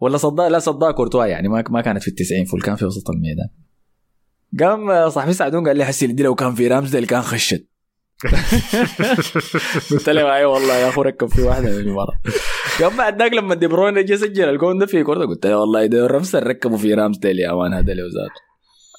ولا 0.00 0.16
صدها 0.16 0.48
لا 0.48 0.58
صدها 0.58 0.90
كورتوا 0.90 1.26
يعني 1.26 1.48
ما 1.48 1.64
ما 1.70 1.80
كانت 1.80 2.02
في 2.02 2.08
التسعين 2.08 2.44
فول 2.44 2.62
كان 2.62 2.76
في 2.76 2.84
وسط 2.84 3.10
الميدان. 3.10 3.48
قام 4.60 5.10
صاحبي 5.10 5.32
سعدون 5.32 5.66
قال 5.66 5.76
لي 5.76 5.84
حسي 5.84 6.06
دي 6.06 6.22
لو 6.22 6.34
كان 6.34 6.54
في 6.54 6.68
رامز 6.68 6.96
كان 6.96 7.22
خشت. 7.22 7.66
قلت 9.90 10.08
له 10.08 10.34
اي 10.36 10.44
والله 10.44 10.74
يا 10.74 10.88
اخو 10.88 11.02
ركب 11.02 11.26
في 11.26 11.42
واحدة 11.42 11.70
من 11.70 11.78
المباراة. 11.78 12.20
قام 12.80 12.96
بعد 12.96 13.22
ذاك 13.22 13.32
لما 13.32 13.54
دي 13.54 13.66
بروين 13.66 14.04
جه 14.04 14.14
سجل 14.14 14.48
الجون 14.48 14.78
ده 14.78 14.86
في 14.86 15.02
كورته 15.02 15.26
قلت 15.26 15.46
له 15.46 15.58
والله 15.58 15.86
ده 15.86 16.06
رمس 16.06 16.34
ركبوا 16.34 16.76
في 16.76 16.94
رامز 16.94 17.18
ديل 17.18 17.38
يا 17.38 17.52
مان 17.52 17.74
هذا 17.74 17.92
اللي 17.92 18.02
وزاد 18.02 18.30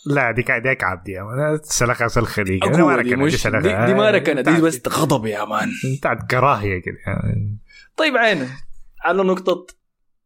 لا 0.08 0.32
دي 0.32 0.42
دي 0.42 0.76
كعب 0.76 1.04
دي 1.04 1.12
يا 1.12 1.24
مان 1.24 1.60
سلخه 1.64 2.08
سلخه 2.08 2.44
دي 2.44 2.60
أنا 2.64 2.86
ما 2.86 2.96
ركنت 2.96 3.10
دي 3.10 3.16
مش 3.16 3.48
دي, 3.48 3.60
دي 3.62 3.94
ما 3.94 4.12
ركنت 4.12 4.50
دي 4.50 4.62
بس 4.62 4.82
غضب 4.88 5.26
يا 5.26 5.46
مان. 5.46 5.70
بتاعت 5.98 6.32
كراهية 6.32 6.82
كده. 6.82 6.98
طيب 7.98 8.18
عين 8.18 8.48
على 9.04 9.24
نقطة 9.24 9.68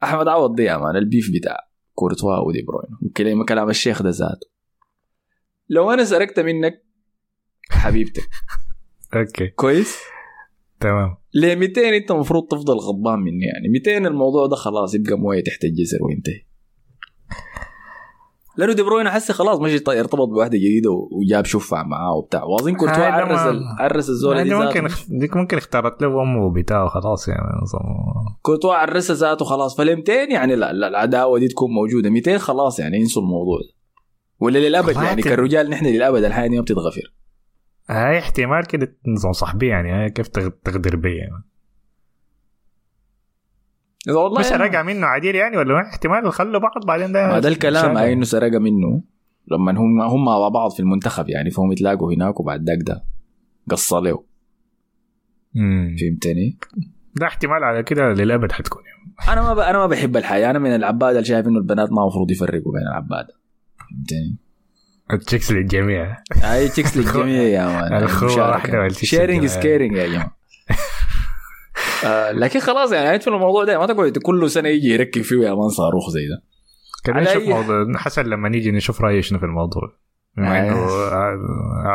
أحمد 0.03 0.27
عوض 0.27 0.55
دي 0.55 0.63
يا 0.63 0.77
مان 0.77 0.95
البيف 0.95 1.31
بتاع 1.33 1.57
كورتوا 1.93 2.37
ودي 2.47 2.61
بروين. 2.61 2.97
وكلام 3.01 3.45
كلام 3.45 3.69
الشيخ 3.69 4.01
ده 4.01 4.09
ذاته. 4.09 4.47
لو 5.69 5.91
أنا 5.91 6.03
سرقت 6.03 6.39
منك 6.39 6.83
حبيبتك. 7.69 8.29
okay. 9.15 9.47
كويس؟ 9.47 9.97
تمام. 10.79 11.17
لمتين 11.33 11.89
أنت 11.89 12.11
المفروض 12.11 12.47
تفضل 12.47 12.73
غضبان 12.73 13.19
مني 13.19 13.45
يعني. 13.45 13.69
200 13.69 13.97
الموضوع 13.97 14.47
ده 14.47 14.55
خلاص 14.55 14.95
يبقى 14.95 15.17
موية 15.17 15.43
تحت 15.43 15.63
الجسر 15.63 15.97
وينتهي. 16.01 16.45
لأنه 18.57 18.73
دي 18.73 18.83
بروين 18.83 19.09
حسي 19.09 19.33
خلاص 19.33 19.59
مشي 19.59 19.79
طيب 19.79 19.99
ارتبط 19.99 20.27
بواحده 20.27 20.57
جديدة 20.57 20.89
وجاب 21.11 21.45
شفع 21.45 21.83
معاه 21.83 22.13
وبتاع. 22.13 22.43
واظن 22.43 22.75
كورتوا 22.75 23.03
عرس 23.05 23.39
عرس 23.79 24.09
الزول 24.09 24.43
دي 24.43 24.53
ممكن 24.53 24.87
ديك 25.09 25.35
ممكن 25.37 25.57
اختارت 25.57 26.01
له 26.01 26.21
امه 26.21 26.53
بتاعه 26.53 26.87
خلاص 26.87 27.27
يعني 27.27 27.43
كورتوا 28.41 28.73
عرسها 28.73 29.15
ذاته 29.15 29.45
خلاص. 29.45 29.77
فلمتين 29.77 30.13
يعني 30.13 30.55
لا, 30.55 30.73
لا 30.73 30.87
العداوة 30.87 31.39
دي 31.39 31.47
تكون 31.47 31.71
موجودة. 31.71 32.09
200 32.09 32.37
خلاص 32.37 32.79
يعني 32.79 32.97
ينسوا 32.97 33.21
الموضوع 33.21 33.59
ولا 34.39 34.59
للأبد 34.59 34.95
يعني 34.95 35.21
أنت- 35.21 35.25
كالرجال 35.25 35.69
نحن 35.69 35.85
للأبد 35.85 36.23
الحياة 36.23 36.47
دي 36.47 36.55
ما 36.55 36.61
بتتغفر. 36.61 37.13
هاي 37.89 38.19
احتمال 38.19 38.65
كده 38.67 38.95
نظام 39.07 39.31
صاحبي 39.31 39.67
يعني 39.67 39.91
هاي 39.91 40.09
كيف 40.09 40.27
تغ- 40.27 40.51
تغدر 40.63 40.95
بي 40.95 41.15
يعني. 41.17 41.43
إذا 44.07 44.15
والله 44.17 44.39
بس 44.39 44.51
يعني 44.51 44.63
رجع 44.63 44.83
منه 44.83 45.07
عديل 45.07 45.35
يعني 45.35 45.57
ولا 45.57 45.73
ما 45.73 45.81
احتمال 45.81 46.25
يخلوا 46.27 46.59
بعض 46.59 46.85
بعدين 46.87 47.11
ده 47.11 47.39
ده 47.39 47.49
الكلام. 47.49 47.97
هاي 47.97 48.13
إنه 48.13 48.23
سرق 48.25 48.51
منه 48.59 49.03
لما 49.51 49.71
هم 49.71 50.01
هم 50.01 50.25
مع 50.25 50.49
بعض 50.49 50.71
في 50.71 50.79
المنتخب 50.79 51.29
يعني 51.29 51.51
فهم 51.51 51.71
يتلاقوا 51.71 52.13
هناك 52.13 52.39
وبعد 52.39 52.63
ذاك 52.69 52.77
ده 52.81 53.03
قص 53.69 53.93
له. 53.93 54.23
فهمتني؟ 55.99 56.57
ده 57.15 57.27
احتمال 57.27 57.63
على 57.63 57.83
كده 57.83 58.13
للأبد 58.13 58.51
حتكون 58.51 58.81
يعني. 58.85 59.33
أنا 59.33 59.41
ما 59.41 59.53
ب... 59.53 59.59
أنا 59.59 59.77
ما 59.77 59.85
بحب 59.87 60.17
الحياة 60.17 60.49
أنا 60.51 60.59
من 60.59 60.75
العباده 60.75 61.11
اللي 61.11 61.25
شايف 61.25 61.47
إنه 61.47 61.57
البنات 61.57 61.91
ما 61.91 62.01
المفروض 62.01 62.31
يفرقوا 62.31 62.73
بين 62.73 62.81
العباده 62.81 63.33
فهمتني؟ 63.79 64.37
ال 65.13 65.19
chicks 65.19 65.51
للجميع 65.51 66.17
هاي 66.35 66.67
chicks 66.67 66.97
للجميع 66.97 67.41
يا 67.41 67.65
man 67.89 68.03
الخوة 68.03 68.49
واحدة 68.49 68.87
sharing 68.89 69.43
is 69.43 69.57
للجميع. 69.57 69.77
caring 69.77 69.95
يا 69.97 70.07
جماعة 70.07 70.37
آه 72.05 72.31
لكن 72.31 72.59
خلاص 72.59 72.91
يعني 72.91 73.19
في 73.19 73.27
الموضوع 73.27 73.63
ده. 73.63 73.79
ما 73.79 73.85
تقعد 73.85 74.17
كل 74.17 74.49
سنة 74.49 74.69
يجي 74.69 74.87
يركب 74.87 75.21
فيه 75.21 75.35
يا 75.35 75.53
man 75.53 75.69
صاروخ 75.69 76.09
زي 76.09 76.27
ده. 76.27 76.43
كده 77.03 77.31
نشوف 77.31 77.43
موضوع؟ 77.43 77.97
حسن 77.97 78.25
لما 78.25 78.49
نيجي 78.49 78.71
نشوف 78.71 79.01
رأيه 79.01 79.21
شنو 79.21 79.39
في 79.39 79.45
الموضوع؟ 79.45 79.81
بما 80.37 80.57
آه. 80.57 80.61
إنه 80.61 80.75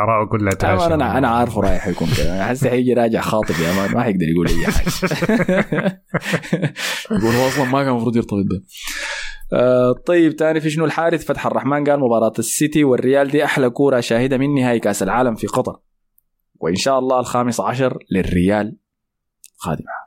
آراءه 0.03 0.27
كلها 0.27 0.55
تهاشم. 0.55 0.93
أنا 0.93 1.19
أنا 1.19 1.29
عارفه 1.29 1.61
رايح 1.61 1.89
يكون 1.89 2.09
كده. 2.19 2.35
أنا 2.37 2.45
حاسس 2.45 2.67
حيجي 2.67 2.95
راجع 2.95 3.21
خاطب 3.21 3.55
يا 3.65 3.73
man 3.73 3.95
ما 3.95 4.03
حيقدر 4.03 4.29
يقول 4.29 4.49
أي 4.49 4.67
حاجة. 4.67 6.03
يقول 7.11 7.35
هو 7.35 7.49
أصلا 7.49 7.65
ما 7.65 7.83
كان 7.83 7.93
المفروض 7.93 8.17
يرتبط 8.17 8.45
به 8.45 8.63
آه 9.53 9.93
طيب 10.07 10.37
تاني 10.37 10.61
في 10.61 10.71
شنو؟ 10.71 10.85
الحارث 10.85 11.25
فتح 11.25 11.47
الرحمن 11.47 11.85
قال 11.85 12.01
مباراة 12.01 12.33
السيتي 12.39 12.85
والريال 12.85 13.29
دي 13.31 13.45
أحلى 13.45 13.71
كورة 13.71 14.01
شاهدة 14.01 14.39
من 14.39 14.55
نهائي 14.55 14.81
كأس 14.81 15.03
العالم 15.03 15.35
في 15.35 15.47
قطر. 15.47 15.77
وإن 16.55 16.75
شاء 16.75 16.99
الله 16.99 17.21
الخامس 17.21 17.61
عشر 17.61 17.99
للريال. 18.13 18.77
قادمة 19.59 20.07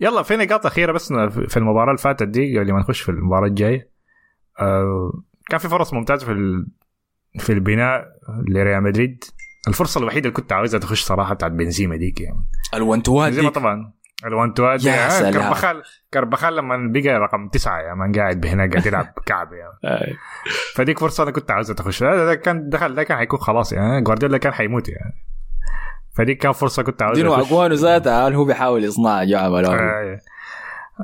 يلا 0.00 0.22
في 0.22 0.36
نقاط 0.36 0.66
أخيرة 0.66 0.92
بس 0.92 1.12
في 1.48 1.56
المباراة 1.56 1.86
اللي 1.90 1.98
فاتت 1.98 2.28
دي 2.28 2.58
قبل 2.58 2.72
ما 2.72 2.78
نخش 2.80 3.00
في 3.00 3.08
المباراة 3.08 3.46
الجاية. 3.46 3.90
آه 4.60 5.12
كان 5.50 5.58
في 5.58 5.68
فرص 5.68 5.94
ممتازة 5.94 6.26
في 6.26 6.32
ال... 6.32 6.66
في 7.38 7.52
البناء 7.52 8.04
لريال 8.48 8.82
مدريد. 8.82 9.24
الفرصة 9.68 9.98
الوحيدة 9.98 10.20
اللي 10.20 10.32
كنت 10.32 10.52
عاوزها 10.52 10.80
تخش 10.80 11.02
صراحة 11.04 11.34
بتاعت 11.34 11.52
بنزيما 11.52 11.96
ديك 11.96 12.20
يعني. 12.20 12.46
الونتوات 12.74 13.28
بنزيما 13.28 13.48
دي 13.48 13.54
طبعا. 13.54 13.92
الوانتوات 14.24 14.80
دي 14.80 14.88
يا 14.88 15.08
سلام. 15.08 15.32
كربخال 15.32 15.82
كربخال 16.14 16.56
لما 16.56 16.92
بقى 16.92 17.18
رقم 17.18 17.48
تسعة 17.48 17.80
يا 17.80 17.94
مان 17.94 18.12
قاعد 18.12 18.46
هناك 18.46 18.70
قاعد 18.72 18.86
يلعب 18.86 19.06
كعب 19.26 19.48
يعني. 19.52 20.16
فديك 20.76 20.98
فرصة 20.98 21.22
أنا 21.22 21.30
كنت 21.30 21.50
عاوزها 21.50 21.74
تخش. 21.76 22.02
ده 22.02 22.34
كان 22.34 22.68
دخل 22.68 22.94
ده 22.94 23.02
كان 23.02 23.18
حيكون 23.18 23.38
خلاص 23.38 23.72
يعني. 23.72 24.02
جوارديولا 24.02 24.38
كان 24.38 24.52
حيموت 24.52 24.88
يعني. 24.88 25.14
فديك 26.16 26.38
كان 26.38 26.52
فرصة 26.52 26.82
كنت 26.82 27.02
عاوزها 27.02 27.22
دينو. 27.22 27.34
أقوانو 27.34 27.74
ذاتها 27.74 28.28
هو 28.34 28.44
بيحاول 28.44 28.84
يصنع 28.84 29.24
جوع 29.24 29.48
ملون 29.48 29.74
آه، 29.78 30.18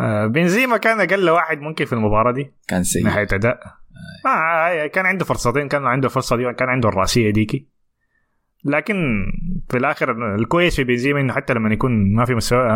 آه، 0.00 0.26
بنزيما 0.26 0.76
كان 0.76 1.00
أقل 1.00 1.30
واحد 1.30 1.60
ممكن 1.60 1.84
في 1.84 1.92
المباراة 1.92 2.32
دي. 2.32 2.52
كان 2.68 2.82
سيء. 2.82 3.04
ناحيه 3.04 3.26
أداء. 3.32 3.60
آه. 4.26 4.86
كان 4.86 5.06
عنده 5.06 5.24
فرصتين 5.24 5.68
كان 5.68 5.86
عنده 5.86 6.08
فرصة 6.08 6.36
دي 6.36 6.52
كان 6.52 6.68
عنده 6.68 6.88
الرأسية 6.88 7.30
ديكي. 7.30 7.68
لكن 8.64 8.96
في 9.70 9.76
الآخر 9.78 10.34
الكويس 10.34 10.76
في 10.76 10.84
بنزيما 10.84 11.20
إنه 11.20 11.32
حتى 11.32 11.54
لما 11.54 11.72
يكون 11.72 12.14
ما 12.14 12.24
في 12.24 12.34
مستوى 12.34 12.68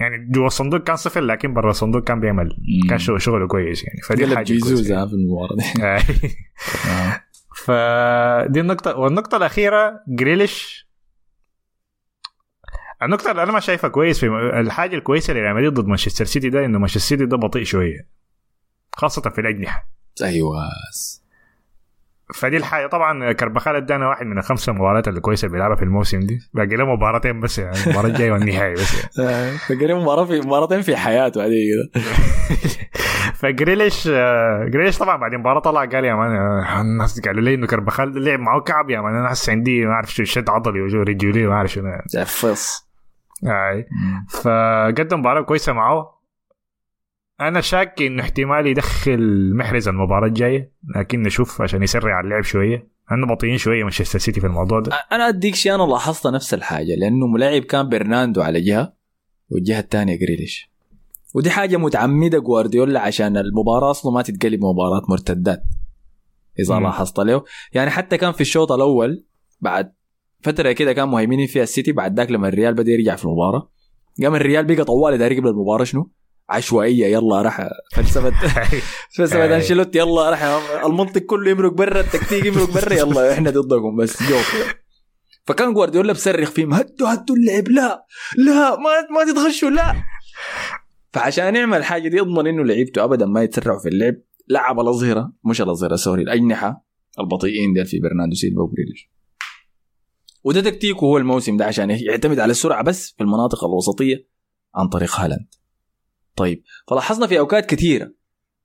يعني 0.00 0.28
جوا 0.30 0.46
الصندوق 0.46 0.80
كان 0.80 0.96
صفر 0.96 1.20
لكن 1.20 1.54
برا 1.54 1.70
الصندوق 1.70 2.04
كان 2.04 2.20
بيعمل. 2.20 2.56
كان 2.88 2.98
شغ- 2.98 3.18
شغله 3.18 3.46
كويس 3.48 3.84
يعني. 3.84 4.00
فدي 4.08 4.36
حاجة 4.36 4.44
جيزوز 4.44 4.92
آه، 4.92 5.06
في 5.06 5.12
المباراة 5.12 5.56
دي. 5.56 5.80
يعني. 5.82 6.02
آه. 6.90 7.20
فدي 7.56 8.60
النقطة 8.60 8.96
والنقطة 8.98 9.36
الأخيرة 9.36 10.00
جريليش 10.08 10.85
النقطة 13.02 13.30
اللي 13.30 13.42
أنا 13.42 13.52
ما 13.52 13.60
شايفها 13.60 13.90
كويس 13.90 14.20
في 14.20 14.26
الحاجة 14.60 14.96
الكويسة 14.96 15.32
لريال 15.32 15.54
مدريد 15.54 15.74
ضد 15.74 15.86
مانشستر 15.86 16.24
سيتي 16.24 16.50
ده 16.50 16.64
إنه 16.64 16.78
مانشستر 16.78 17.00
سيتي 17.00 17.26
ده 17.26 17.36
بطيء 17.36 17.64
شوية 17.64 18.06
خاصة 18.92 19.30
في 19.30 19.40
الأجنحة. 19.40 19.88
أيوه 20.22 20.56
فدي 22.34 22.56
الحاجة. 22.56 22.86
طبعا 22.86 23.32
كربخال 23.32 23.76
ادانا 23.76 24.08
واحد 24.08 24.26
من 24.26 24.38
الخمسة 24.38 24.72
مباريات 24.72 25.08
الكويسة 25.08 25.46
اللي 25.46 25.52
بيلعبها 25.52 25.76
في 25.76 25.82
الموسم 25.82 26.20
دي. 26.20 26.38
باقي 26.54 26.76
له 26.76 26.84
مباراتين 26.84 27.40
بس 27.40 27.58
يعني 27.58 27.76
المباراة 27.86 28.06
الجاية 28.06 28.32
والنهائي 28.32 28.74
بس 28.74 29.18
يعني. 29.18 29.50
فقال 29.68 29.96
مباراة 29.96 30.24
في 30.24 30.40
مباراتين 30.40 30.82
في 30.82 30.96
حياته 30.96 31.40
بعدين 31.40 31.66
كده. 31.72 32.02
فجريليش 33.40 34.08
آه، 34.12 34.64
جريليش 34.64 34.98
طبعا 34.98 35.16
بعد 35.16 35.32
المباراة 35.32 35.60
طلع 35.60 35.84
قال 35.84 36.04
يا 36.04 36.14
مان 36.14 36.36
آه، 36.36 36.80
الناس 36.80 37.20
قالوا 37.20 37.42
لي 37.42 37.54
إنه 37.54 37.66
كربخال 37.66 38.24
لعب 38.24 38.40
معه 38.40 38.60
كعب 38.60 38.90
يا 38.90 39.00
مان. 39.00 39.14
أنا 39.14 39.32
هسه 39.32 39.52
عندي 39.52 39.86
ما 39.86 39.92
أعرف 39.92 40.14
شو 40.14 40.24
شد 40.24 40.50
عضلي 40.50 40.80
وجو 40.80 41.02
رجولي 41.02 41.46
ما 41.46 41.54
أعرف 41.54 41.72
شنو 41.72 42.02
زي 42.06 42.24
هاي 43.44 43.88
فقدم 44.30 45.20
مباراة 45.20 45.42
كويسة 45.42 45.72
معه. 45.72 46.16
أنا 47.40 47.60
شاك 47.60 48.02
إنه 48.02 48.22
احتمال 48.22 48.66
يدخل 48.66 49.52
محرز 49.54 49.88
المباراة 49.88 50.28
الجاية 50.28 50.72
لكن 50.96 51.22
نشوف 51.22 51.62
عشان 51.62 51.82
يسرع 51.82 52.16
على 52.16 52.24
اللعب 52.24 52.42
شوية. 52.42 52.88
لأنه 53.10 53.26
بطيئين 53.26 53.58
شوية 53.58 53.82
مانشستر 53.82 54.18
سيتي 54.18 54.40
في 54.40 54.46
الموضوع 54.46 54.80
ده. 54.80 54.92
أنا 55.12 55.28
أديك 55.28 55.54
شيء 55.54 55.74
أنا 55.74 55.82
لاحظت 55.82 56.26
نفس 56.26 56.54
الحاجة 56.54 56.94
لأنه 56.98 57.26
ملاعب 57.26 57.62
كان 57.62 57.88
برناندو 57.88 58.42
على 58.42 58.60
جهة 58.60 58.92
والجهة 59.50 59.80
الثانية 59.80 60.18
جريليش 60.18 60.70
ودي 61.34 61.50
حاجة 61.50 61.76
متعمدة 61.76 62.38
جوارديولا 62.38 63.00
عشان 63.00 63.36
المباراة 63.36 63.90
أصلا 63.90 64.12
ما 64.12 64.22
تتقلب 64.22 64.64
مباراة 64.64 65.02
مرتدات 65.08 65.62
إذا. 66.58 66.80
لاحظت 66.80 67.18
له 67.18 67.44
يعني 67.72 67.90
حتى 67.90 68.18
كان 68.18 68.32
في 68.32 68.40
الشوط 68.40 68.72
الأول 68.72 69.24
بعد 69.60 69.92
فترة 70.46 70.72
كده 70.72 70.92
كان 70.92 71.08
مهيمنين 71.08 71.46
فيها 71.46 71.62
السيتي 71.62 71.92
بعد 71.92 72.16
ذاك 72.16 72.30
لما 72.30 72.48
الريال 72.48 72.74
بدأ 72.74 72.92
يرجع 72.92 73.16
في 73.16 73.24
المباراة. 73.24 73.70
قام 74.22 74.34
الريال 74.34 74.64
بقى 74.64 74.84
طوالي 74.84 75.18
داري 75.18 75.38
قبل 75.38 75.48
المباراة 75.48 75.84
شنو؟ 75.84 76.10
عشوائية 76.48 77.06
يلا 77.06 77.42
راح 77.42 77.68
فلسفة. 77.94 78.32
فلسفة. 79.16 79.56
أنشيلوتي 79.56 79.98
يلا 79.98 80.30
راح 80.30 80.42
المنطق 80.84 81.20
كله 81.20 81.50
يمرق 81.50 81.72
برا 81.72 82.00
التكتيك 82.00 82.44
يمرق 82.44 82.70
برا 82.70 82.92
يلا 82.94 83.32
إحنا 83.32 83.50
ضدكم 83.50 83.96
بس 83.96 84.22
جو 84.22 84.36
فكان 85.44 85.74
جوارديولا 85.74 86.12
بصرخ 86.12 86.50
فيهم 86.50 86.74
هدوا 86.74 87.14
هدوا 87.14 87.36
اللعب 87.36 87.68
لا 87.68 88.06
لا 88.36 88.76
ما 88.76 88.90
ما 89.10 89.32
تتغشوا 89.32 89.70
لا. 89.70 89.94
فعشان 91.12 91.56
يعمل 91.56 91.78
الحاجة 91.78 92.08
دي 92.08 92.16
يضمن 92.16 92.46
إنه 92.46 92.64
لعيبته 92.64 93.04
ابدا 93.04 93.26
ما 93.26 93.42
يتسرعوا 93.42 93.78
في 93.78 93.88
اللعب. 93.88 94.14
لعب 94.48 94.80
الأظهرة 94.80 95.32
مش 95.44 95.60
الأظهرة 95.60 95.96
sorry 95.96 96.22
الأجنحة 96.22 96.86
البطيئين 97.20 97.72
ديل 97.74 97.86
في 97.86 98.00
برناردو 98.00 98.34
سيلفا 98.34 98.62
وجريليش. 98.62 99.15
وده 100.46 100.60
تكتيكه 100.60 101.04
هو 101.04 101.18
الموسم 101.18 101.56
ده 101.56 101.64
عشان 101.64 101.90
يعتمد 101.90 102.38
على 102.38 102.50
السرعة 102.50 102.84
بس 102.84 103.12
في 103.12 103.20
المناطق 103.20 103.64
الوسطية 103.64 104.26
عن 104.74 104.88
طريق 104.88 105.16
هالاند. 105.16 105.46
طيب 106.36 106.62
فلاحظنا 106.88 107.26
في 107.26 107.38
أوقات 107.38 107.66
كثيره 107.66 108.12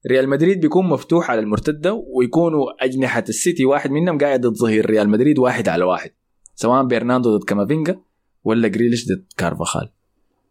ريال 0.08 0.30
مدريد 0.30 0.60
بيكون 0.60 0.90
مفتوح 0.90 1.32
على 1.32 1.40
المرتدة 1.40 1.94
ويكونوا 1.94 2.86
أجنحة 2.86 3.24
السيتي 3.30 3.66
واحد 3.66 3.92
منهم 3.92 4.18
قاعد 4.18 4.42
ضد 4.42 4.58
ظهير 4.58 4.86
ريال 4.86 5.10
مدريد 5.10 5.40
واحد 5.40 5.70
على 5.70 5.84
واحد 5.84 6.12
سواء 6.56 6.84
برناندو 6.84 7.38
ضد 7.38 7.44
كامافينجا 7.44 8.02
ولا 8.44 8.68
جريليش 8.68 9.08
ضد 9.08 9.26
كارفاخال. 9.38 9.92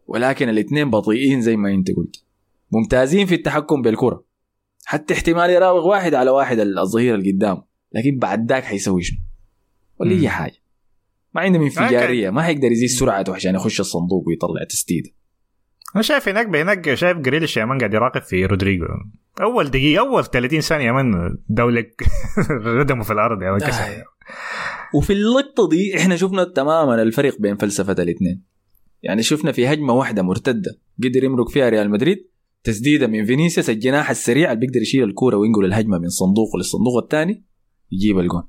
ولكن 0.07 0.49
الاثنين 0.49 0.91
بطيئين 0.91 1.43
زي 1.43 1.57
ما 1.57 1.75
انت 1.75 1.91
قلت. 1.91 2.25
ممتازين 2.73 3.27
في 3.27 3.35
التحكم 3.35 3.83
بالكرة. 3.83 4.25
حتى 4.85 5.15
احتمال 5.15 5.51
يراوغ 5.51 5.87
واحد 5.87 6.15
على 6.15 6.31
واحد 6.31 6.59
الظهير 6.59 7.15
اللي 7.15 7.33
قدام 7.33 7.63
لكن 7.93 8.19
بعد 8.19 8.49
ذاك 8.53 8.65
حيسوي 8.65 9.03
شنو؟ 9.03 9.19
ولا. 9.99 10.13
اي 10.13 10.29
حاجة. 10.29 10.60
ما 11.35 11.41
عنده 11.41 11.59
انفجاريه 11.59 12.31
ما 12.31 12.43
حيقدر 12.43 12.73
يزيد 12.73 12.89
سرعته 12.89 13.35
عشان 13.35 13.55
يخش 13.55 13.81
الصندوق 13.81 14.29
ويطلع 14.29 14.65
تسديده 14.69 15.11
أنا 15.95 16.03
شايف 16.03 16.29
هناك 16.29 16.49
بهناك 16.49 16.95
شايف 16.95 17.19
جريليش 17.19 17.57
يا 17.57 17.65
man 17.65 17.79
قاعد 17.79 17.95
يراقب 17.95 18.23
في 18.23 18.47
رودريجو. 18.47 18.85
أول 19.41 19.71
دقيقة 19.71 20.01
أول 20.01 20.25
30 20.25 20.61
ثانية 20.61 20.87
يا 20.87 20.93
man 20.93 21.39
دولك 21.49 22.03
ردموا 22.51 23.05
في 23.05 23.13
الأرض 23.13 23.43
يا 23.43 23.51
man 23.51 23.61
كسر. 23.61 23.83
آه. 23.83 24.05
وفي 24.95 25.13
اللقطة 25.13 25.69
دي 25.69 25.97
إحنا 25.97 26.17
شفنا 26.17 26.45
تماما 26.45 27.03
الفرق 27.03 27.41
بين 27.41 27.57
فلسفة 27.57 27.93
الاثنين. 27.93 28.43
يعني 29.03 29.23
شفنا 29.23 29.53
في 29.53 29.67
هجمة 29.67 29.93
واحدة 29.93 30.23
مرتدة 30.23 30.79
قدر 31.05 31.25
يمرق 31.25 31.49
فيها 31.49 31.69
ريال 31.69 31.91
مدريد 31.91 32.19
تسديدة 32.65 33.07
من 33.07 33.25
فينيسيوس 33.25 33.71
الجناح 33.71 34.11
السريع 34.11 34.53
اللي 34.53 34.61
بيقدر 34.67 34.81
يشيل 34.83 35.05
الكورة 35.05 35.37
وينقل 35.37 35.65
الهجمة 35.65 35.99
من 35.99 36.09
صندوق 36.09 36.57
للصندوق 36.57 37.03
الثاني 37.03 37.45
يجيب 37.93 38.19
الجون. 38.19 38.43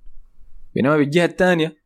بينما 0.75 0.97
بالجهة 0.97 1.25
الثانية 1.25 1.80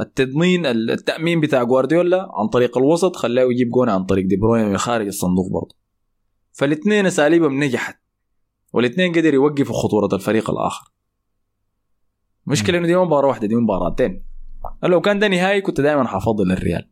التضمين 0.00 0.66
التأمين 0.66 1.40
بتاع 1.40 1.62
جوارديولا 1.62 2.28
عن 2.32 2.48
طريق 2.48 2.78
الوسط 2.78 3.16
خلاه 3.16 3.42
يجيب 3.42 3.70
جون 3.70 3.88
عن 3.88 4.04
طريق 4.04 4.26
دي 4.26 4.36
بروين 4.36 4.68
من 4.68 4.78
خارج 4.78 5.06
الصندوق 5.06 5.50
برضه. 5.52 5.76
فالاثنين 6.52 7.06
اساليبهم 7.06 7.64
نجحت 7.64 8.00
والاثنين 8.72 9.12
قدر 9.12 9.34
يوقفوا 9.34 9.74
خطورة 9.74 10.08
الفريق 10.14 10.50
الآخر. 10.50 10.92
مشكلة 12.46 12.78
إنه 12.78 12.86
دي 12.86 12.96
مباراة 12.96 13.28
واحدة 13.28 13.46
دي 13.46 13.54
مباراتين 13.56 14.24
لو 14.82 15.00
كان 15.00 15.18
ده 15.18 15.28
نهائي 15.28 15.60
كنت 15.60 15.80
دائما 15.80 16.06
حافظل 16.06 16.52
الريال. 16.52 16.88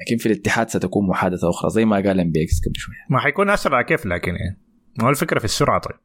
لكن 0.00 0.16
في 0.16 0.26
الاتحاد 0.26 0.70
ستكون 0.70 1.08
محادثة 1.08 1.50
أخرى 1.50 1.70
زي 1.70 1.84
ما 1.84 1.96
قال 1.96 2.20
ام 2.20 2.30
بي 2.30 2.42
إكس 2.44 2.60
قبل 2.68 2.76
شوية. 2.76 2.96
ما 3.10 3.18
حيكون 3.18 3.50
أسرع 3.50 3.82
كيف 3.82 4.06
لكن 4.06 4.32
يعني 4.34 4.60
ما 4.98 5.04
هو 5.06 5.10
الفكرة 5.10 5.38
في 5.38 5.44
السرعة 5.44 5.80
طيب. 5.80 5.96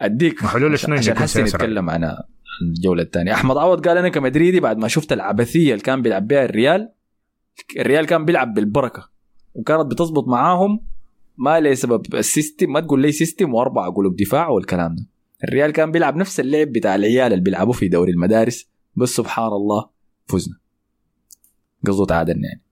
أديك 0.00 0.40
حلول 0.44 0.72
عشان- 0.72 0.86
شنو 0.88 0.96
عشان 0.96 1.18
حسي 1.18 1.32
سياسة؟ 1.34 1.56
نتكلم 1.56 1.90
عن 1.90 2.16
الجولة 2.62 3.02
الثانية. 3.02 3.32
أحمد 3.32 3.56
عوض 3.56 3.88
قال 3.88 3.98
أنا 3.98 4.08
كمدريدي 4.08 4.60
بعد 4.60 4.78
ما 4.78 4.88
شفت 4.88 5.12
العبثية 5.12 5.72
اللي 5.72 5.82
كان 5.82 6.02
بيلعب 6.02 6.28
بها 6.28 6.44
الريال 6.44 6.92
الريال 7.76 8.06
كان 8.06 8.24
بيلعب 8.24 8.54
بالبركة 8.54 9.10
وكانت 9.54 9.86
بتظبط 9.86 10.28
معاهم 10.28 10.80
ما 11.36 11.60
لسبب 11.60 12.14
ال 12.14 12.22
system 12.22 12.72
ما 12.72 12.80
تقول 12.80 13.02
لي 13.02 13.12
system 13.12 13.54
واربع 13.54 13.88
قلوب 13.88 14.16
دفاع 14.16 14.48
والكلام 14.48 14.94
ده. 14.94 15.06
الريال 15.44 15.70
كان 15.70 15.90
بيلعب 15.90 16.16
نفس 16.16 16.40
اللعب 16.40 16.68
بتاع 16.68 16.94
العيال 16.94 17.32
اللي 17.32 17.44
بيلعبوا 17.44 17.72
في 17.72 17.88
دوري 17.88 18.12
المدارس 18.12 18.68
بس 18.96 19.08
سبحان 19.08 19.52
الله 19.52 19.88
فزنا. 20.26 20.54
قصده 21.86 22.04
تعادلنا 22.04 22.48
يعني. 22.48 22.62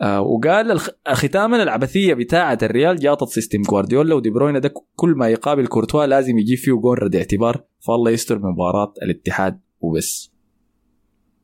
آه 0.00 0.20
وقال. 0.20 0.80
ختاما 1.12 1.62
العبثية 1.62 2.14
بتاعة 2.14 2.58
الريال 2.62 2.96
جاطت 2.96 3.28
system 3.28 3.62
جوارديولا 3.62 4.14
ودي 4.14 4.30
بروينا 4.30 4.58
ده 4.58 4.74
كل 4.96 5.10
ما 5.10 5.28
يقابل 5.28 5.66
كورتوا 5.66 6.06
لازم 6.06 6.38
يجيب 6.38 6.58
فيه 6.58 6.72
جون 6.72 6.98
رد 6.98 7.16
اعتبار 7.16 7.64
فالله 7.86 8.10
يستر 8.10 8.38
من 8.38 8.50
مباراة 8.50 8.92
الاتحاد 9.02 9.60
وبس 9.80 10.32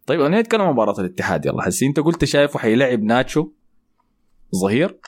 طيب 0.07 0.21
أنا 0.21 0.41
نتكلم 0.41 0.61
عن 0.61 0.73
مباراة 0.73 1.01
الاتحاد 1.01 1.47
يلا 1.47 1.63
حسي 1.63 1.87
انت 1.87 2.01
قلت 2.01 2.25
شايفه 2.25 2.59
حيلعب 2.59 3.03
ناتشو 3.03 3.49
ظهير 4.63 4.99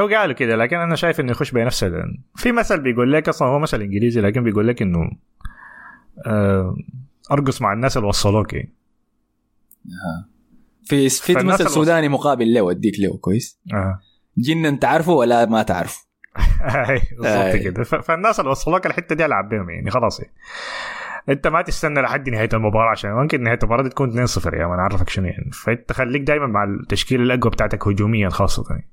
هو 0.00 0.06
قالوا 0.08 0.34
كده 0.34 0.56
لكن 0.56 0.76
أنا 0.76 0.96
شايف 0.96 1.20
إنه 1.20 1.30
يخش 1.30 1.50
بنفس 1.50 1.84
ال- 1.84 2.18
في 2.36 2.52
مثل 2.52 2.80
بيقول 2.80 3.12
لك 3.12 3.28
أصلا 3.28 3.48
هو 3.48 3.58
مثل 3.58 3.80
إنجليزي 3.80 4.20
لكن 4.20 4.44
بيقول 4.44 4.68
لك 4.68 4.82
إنه 4.82 5.10
آه، 6.26 6.76
أرقص 7.32 7.62
مع 7.62 7.72
الناس 7.72 7.96
اللي 7.96 8.08
وصلوك 8.08 8.52
يعني. 8.52 8.74
في 10.84 11.08
في 11.08 11.34
مثل 11.34 11.70
سوداني 11.70 12.08
مقابل 12.08 12.54
له 12.54 12.70
أديك 12.70 12.94
له 13.00 13.16
كويس 13.16 13.60
آه. 13.74 14.00
جن 14.38 14.66
أنت 14.66 14.84
عارفه 14.84 15.12
ولا 15.12 15.46
ما 15.46 15.62
تعرفه 15.62 16.04
بالضبط. 17.18 17.62
كده 17.64 17.84
فالناس 17.84 18.40
اللي 18.40 18.50
وصلوك 18.50 18.86
الحتة 18.86 19.14
دي 19.14 19.24
ألعب 19.24 19.48
بهم 19.48 19.70
يعني 19.70 19.90
خلاص 19.90 20.20
يعني. 20.20 20.34
أنت 21.28 21.46
ما 21.46 21.62
تستنى 21.62 22.00
لحد 22.00 22.28
نهاية 22.28 22.48
المباراة 22.52 22.90
عشان 22.90 23.10
ممكن 23.10 23.42
نهاية 23.42 23.58
المباراة 23.62 23.82
دي 23.82 23.88
تكون 23.88 24.26
2-0 24.26 24.54
يا 24.54 24.66
ما 24.66 24.74
أنا 24.74 24.82
اعرفك 24.82 25.08
شنو 25.08 25.26
يعني 25.26 25.50
فأنت 25.52 25.92
خليك 25.92 26.22
دائما 26.22 26.46
مع 26.46 26.64
التشكيلة 26.64 27.22
الأقوى 27.22 27.50
بتاعتك 27.50 27.88
هجوميا 27.88 28.28
خاصة 28.28 28.64
يعني. 28.70 28.88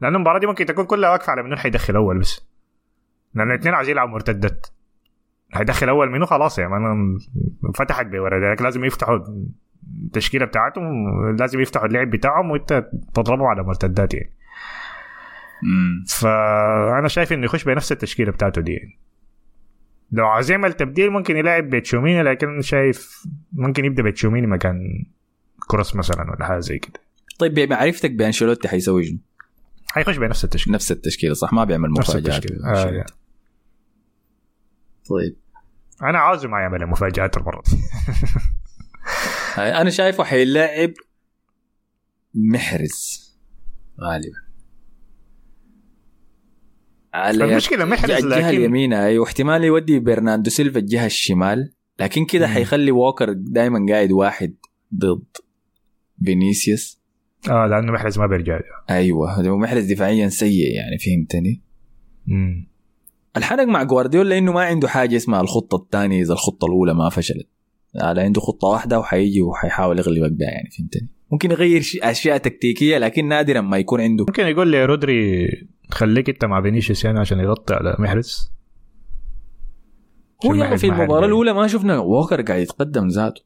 لأن 0.00 0.14
المباراة 0.14 0.38
دي 0.38 0.46
ممكن 0.46 0.66
تكون 0.66 0.84
كلها 0.84 1.10
واقفة 1.10 1.30
على 1.30 1.42
منو 1.42 1.56
حيدخل 1.56 1.96
أول 1.96 2.18
بس 2.18 2.46
لأن 3.34 3.50
الاثنين 3.50 3.74
عايزين 3.74 3.92
يلعبوا 3.92 4.12
مرتدات 4.12 4.66
حيدخل 5.52 5.88
أول 5.88 6.10
منو 6.10 6.26
خلاص 6.26 6.58
يا 6.58 6.68
مان 6.68 7.18
فتحت 7.74 8.06
بورا 8.06 8.54
لازم 8.54 8.84
يفتحوا 8.84 9.18
التشكيلة 10.04 10.44
بتاعتهم 10.46 10.86
لازم 11.36 11.60
يفتحوا 11.60 11.86
اللعب 11.86 12.10
بتاعهم 12.10 12.50
وانت 12.50 12.88
تضربهم 13.14 13.46
على 13.46 13.62
مرتدات 13.62 14.14
يعني 14.14 14.32
مم. 15.62 16.04
فأنا 16.08 17.08
شايف 17.08 17.32
إنه 17.32 17.44
يخش 17.44 17.64
بنفس 17.64 17.92
التشكيلة 17.92 18.32
بتاعته 18.32 18.60
دي 18.62 18.72
يعني. 18.72 18.98
لو 20.12 20.26
عايز 20.26 20.50
يعمل 20.50 20.72
تبديل 20.72 21.10
ممكن 21.10 21.36
يلاعب 21.36 21.70
بيتشوميني 21.70 22.22
لكن 22.22 22.60
شايف 22.62 23.26
ممكن 23.52 23.84
يبدأ 23.84 24.02
بيتشوميني 24.02 24.46
مكان 24.46 25.04
كروس 25.68 25.96
مثلا 25.96 26.30
ولا 26.30 26.46
حاجة 26.46 26.58
زي 26.58 26.78
كده 26.78 27.00
طيب 27.38 27.54
بمعرفتك 27.54 28.10
بأنشيلوتي 28.10 28.68
حيسوي 28.68 29.04
شنو؟ 29.04 29.18
حيخش 29.92 30.16
بنفس 30.16 30.44
التشكيلة 30.44 30.74
نفس 30.74 30.92
التشكيلة 30.92 31.34
صح 31.34 31.52
ما 31.52 31.64
بيعمل 31.64 31.90
مفاجآت 31.90 32.50
آه 32.52 32.82
أنشيلوتي. 32.84 33.14
طيب 35.10 35.36
أنا 36.02 36.18
عاوزه 36.18 36.48
ما 36.48 36.60
يعمل 36.60 36.86
مفاجآت 36.86 37.36
المرة 37.36 37.62
دي 37.70 37.76
أنا 39.58 39.90
شايفه 39.90 40.24
حيلاعب 40.24 40.92
محرز 42.34 43.30
غالبا. 44.00 44.50
على 47.14 47.44
المشكلة 47.44 47.84
محرز 47.84 48.10
الجهه 48.10 48.38
لكن 48.38 48.46
اليمين 48.46 48.92
اي 48.92 49.18
واحتمال 49.18 49.64
يودي 49.64 49.98
برناندو 49.98 50.50
سيلفا 50.50 50.78
الجهة 50.78 51.06
الشمال 51.06 51.72
لكن 52.00 52.24
كده. 52.24 52.48
حيخلي 52.48 52.90
ووكر 52.90 53.32
دائما 53.32 53.86
قاعد 53.92 54.12
واحد 54.12 54.54
ضد 54.94 55.36
فينيسيوس. 56.24 57.00
آه 57.50 57.66
لأنه 57.66 57.92
محرز 57.92 58.18
ما 58.18 58.26
بيرجع. 58.26 58.60
أيوه 58.90 59.48
هو 59.48 59.58
محرز 59.58 59.92
دفاعيا 59.92 60.28
سيء 60.28 60.74
يعني 60.74 60.98
فهمتني؟ 60.98 61.62
مم. 62.26 62.70
الحرق 63.36 63.64
مع 63.64 63.82
جوارديولا 63.82 64.38
إنه 64.38 64.52
ما 64.52 64.64
عنده 64.64 64.88
حاجة 64.88 65.16
اسمها 65.16 65.40
الخطة 65.40 65.76
الثانية 65.76 66.22
إذا 66.22 66.32
الخطة 66.32 66.66
الأولى 66.66 66.94
ما 66.94 67.08
فشلت. 67.08 67.48
على 67.96 68.20
عنده 68.20 68.40
خطة 68.40 68.68
واحدة 68.68 68.98
وحيجي 68.98 69.42
وحيحاول 69.42 69.98
يغلبك 69.98 70.32
بها 70.32 70.48
يعني 70.48 70.70
فهمتني؟ 70.78 71.08
ممكن 71.32 71.50
يغير 71.50 71.80
شي- 71.80 71.98
أشياء 72.02 72.38
تكتيكية 72.38 72.98
لكن 72.98 73.28
نادرا 73.28 73.60
ما 73.60 73.78
يكون 73.78 74.00
عنده. 74.00 74.24
ممكن 74.28 74.46
يقول 74.46 74.68
لي 74.68 74.84
رودري 74.84 75.48
خليك 75.90 76.28
أنت 76.28 76.44
مع 76.44 76.62
فينيسيوس 76.62 77.04
يعني 77.04 77.20
عشان 77.20 77.38
يغطي 77.40 77.74
على 77.74 77.96
محرز. 77.98 78.52
هو 80.46 80.54
يعني 80.54 80.78
في 80.78 80.86
المباراة. 80.86 81.26
الأولى 81.26 81.52
ما 81.52 81.66
شفنا 81.66 81.98
ووكر 81.98 82.42
قاعد 82.42 82.60
يتقدم 82.62 83.08
ذاته. 83.08 83.42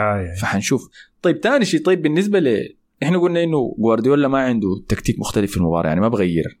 آه 0.00 0.16
يعني. 0.16 0.36
فحنشوف. 0.36 0.88
طيب 1.22 1.36
ثاني 1.36 1.64
شيء 1.64 1.84
طيب 1.84 2.02
بالنسبة 2.02 2.38
ل 2.38 2.76
إحنا 3.02 3.18
قلنا 3.18 3.42
إنه 3.44 3.74
جوارديولا 3.78 4.28
ما 4.28 4.38
عنده 4.38 4.68
تكتيك 4.88 5.18
مختلف 5.18 5.50
في 5.50 5.56
المباراة 5.56 5.88
يعني 5.88 6.00
ما 6.00 6.08
بغير. 6.08 6.60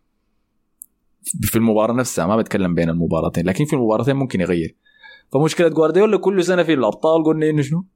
في 1.42 1.56
المباراة 1.56 1.94
نفسها 1.94 2.26
ما 2.26 2.36
بتكلم 2.36 2.74
بين 2.74 2.90
المباراتين 2.90 3.46
لكن 3.46 3.64
في 3.64 3.72
المباراتين 3.72 4.16
ممكن 4.16 4.40
يغير. 4.40 4.76
فمشكلة 5.32 5.68
جوارديولا 5.68 6.18
كل 6.18 6.44
سنة 6.44 6.62
في 6.62 6.74
الأبطال 6.74 7.24
قلنا 7.24 7.50
إنه 7.50 7.62
شنو؟ 7.62 7.86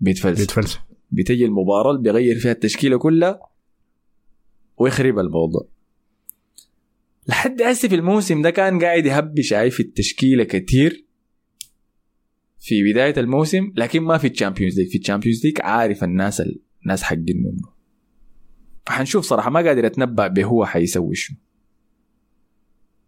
بيتفلسف. 0.00 0.40
بيتفلسف. 0.40 0.80
بتجي 1.10 1.44
المباراة 1.44 1.90
اللي 1.90 2.02
بيغير 2.02 2.38
فيها 2.38 2.52
التشكيلة 2.52 2.98
كلها 2.98 3.40
ويخرب 4.76 5.18
الموضوع. 5.18 5.68
لحد 7.28 7.62
هسه 7.62 7.88
في 7.88 7.94
الموسم 7.94 8.42
ده 8.42 8.50
كان 8.50 8.84
قاعد 8.84 9.06
يهبش 9.06 9.52
عاي 9.52 9.70
في 9.70 9.80
التشكيلة 9.80 10.44
كتير 10.44 11.04
في 12.58 12.92
بداية 12.92 13.14
الموسم 13.16 13.72
لكن 13.76 14.00
ما 14.00 14.18
في 14.18 14.26
ال 14.26 14.31
Champions 14.31 14.78
League 14.80 14.90
في 14.90 14.98
ال 14.98 15.03
Champions 15.03 15.46
League 15.46 15.60
عارف 15.60 16.04
الناس 16.04 16.42
الناس 16.82 17.02
حقين 17.02 17.42
منه. 17.44 17.74
فحنشوف 18.86 19.24
صراحة 19.24 19.50
ما 19.50 19.60
قادر 19.60 19.86
أتنبأ 19.86 20.26
بهو 20.26 20.64
حيسوي 20.64 21.14
شنو. 21.14 21.36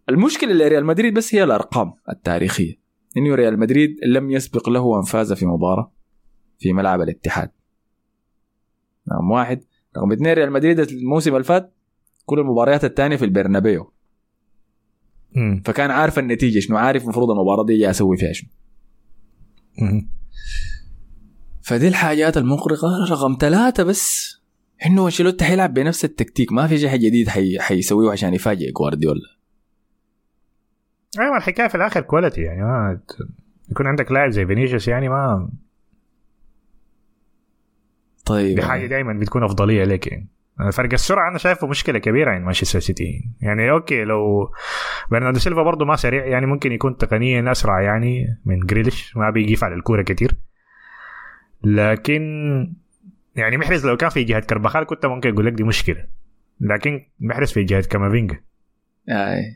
المشكلة 0.09 0.53
لريال 0.53 0.85
مدريد 0.85 1.13
بس 1.13 1.35
هي 1.35 1.43
الأرقام 1.43 1.93
التاريخية. 2.09 2.86
انه 3.17 3.35
ريال 3.35 3.59
مدريد 3.59 3.95
لم 4.05 4.31
يسبق 4.31 4.69
له 4.69 4.99
ان 4.99 5.03
فاز 5.03 5.33
في 5.33 5.45
مباراة 5.45 5.91
في 6.59 6.73
ملعب 6.73 7.01
الاتحاد. 7.01 7.51
رقم 9.13 9.31
واحد. 9.31 9.63
رقم 9.97 10.11
اثنين 10.11 10.33
ريال 10.33 10.51
مدريد 10.51 10.79
الموسم 10.79 11.33
اللي 11.33 11.43
فات 11.43 11.73
كل 12.25 12.39
المباريات 12.39 12.85
الثانية 12.85 13.15
في 13.15 13.25
البرنابيو. 13.25 13.93
فكان 15.65 15.91
عارف 15.91 16.19
النتيجة 16.19 16.59
شنو 16.59 16.77
عارف 16.77 17.03
المفروض 17.03 17.31
المباراة 17.31 17.65
دي 17.65 17.89
أسوي 17.89 18.17
فيها 18.17 18.33
شنو. 18.33 18.49
فدي 21.61 21.87
الحاجات 21.87 22.37
المفرقة. 22.37 22.87
رقم 23.11 23.37
ثلاثة 23.39 23.83
بس 23.83 24.33
إنه 24.85 25.05
أنشيلوتي 25.05 25.45
حيلعب 25.45 25.73
بنفس 25.73 26.05
التكتيك. 26.05 26.51
ما 26.51 26.67
في 26.67 26.77
شيء 26.77 26.95
جديد 26.95 27.29
حي... 27.29 27.59
حيسويه 27.59 28.11
عشان 28.11 28.33
يفاجئ 28.33 28.71
جوارديولا. 28.71 29.36
أيوه 31.19 31.37
الحكاية 31.37 31.67
في 31.67 31.75
الآخر 31.75 32.01
quality 32.01 32.41
يعني 32.41 32.61
ما 32.61 32.99
يكون 33.71 33.87
عندك 33.87 34.11
لاعب 34.11 34.29
زي 34.29 34.45
فينيسيوس 34.45 34.87
يعني 34.87 35.09
ما 35.09 35.49
طيب. 38.25 38.55
دي 38.55 38.65
حاجة 38.65 38.85
دائما 38.85 39.13
بتكون 39.13 39.43
أفضلية 39.43 39.83
لك 39.83 40.07
يعني. 40.07 40.27
فرق 40.73 40.93
السرعة 40.93 41.29
أنا 41.29 41.37
شايفه 41.37 41.67
مشكلة 41.67 41.99
كبيرة 41.99 42.31
عند 42.31 42.43
مانشستر 42.45 42.79
سيتي. 42.79 43.29
يعني 43.41 43.71
okay 43.71 44.03
لو 44.03 44.51
برناردو 45.11 45.39
سيلفا 45.39 45.63
برضه 45.63 45.85
ما 45.85 45.95
سريع 45.95 46.25
يعني 46.25 46.45
ممكن 46.45 46.71
يكون 46.71 46.97
تقنيا 46.97 47.51
أسرع 47.51 47.81
يعني 47.81 48.39
من 48.45 48.59
جريليش 48.59 49.17
ما 49.17 49.29
بيجي 49.29 49.57
على 49.65 49.75
الكورة 49.75 50.01
كتير. 50.01 50.37
لكن 51.63 52.21
يعني 53.35 53.57
محرز 53.57 53.87
لو 53.87 53.97
كان 53.97 54.09
في 54.09 54.23
جهة 54.23 54.39
كربخال 54.39 54.83
كنت 54.83 55.05
ممكن 55.05 55.33
أقول 55.33 55.45
لك 55.45 55.53
دي 55.53 55.63
مشكلة. 55.63 56.05
لكن 56.61 57.05
محرز 57.19 57.51
في 57.51 57.63
جهة 57.63 57.81
كامافينجا. 57.81 58.39
آه. 59.09 59.55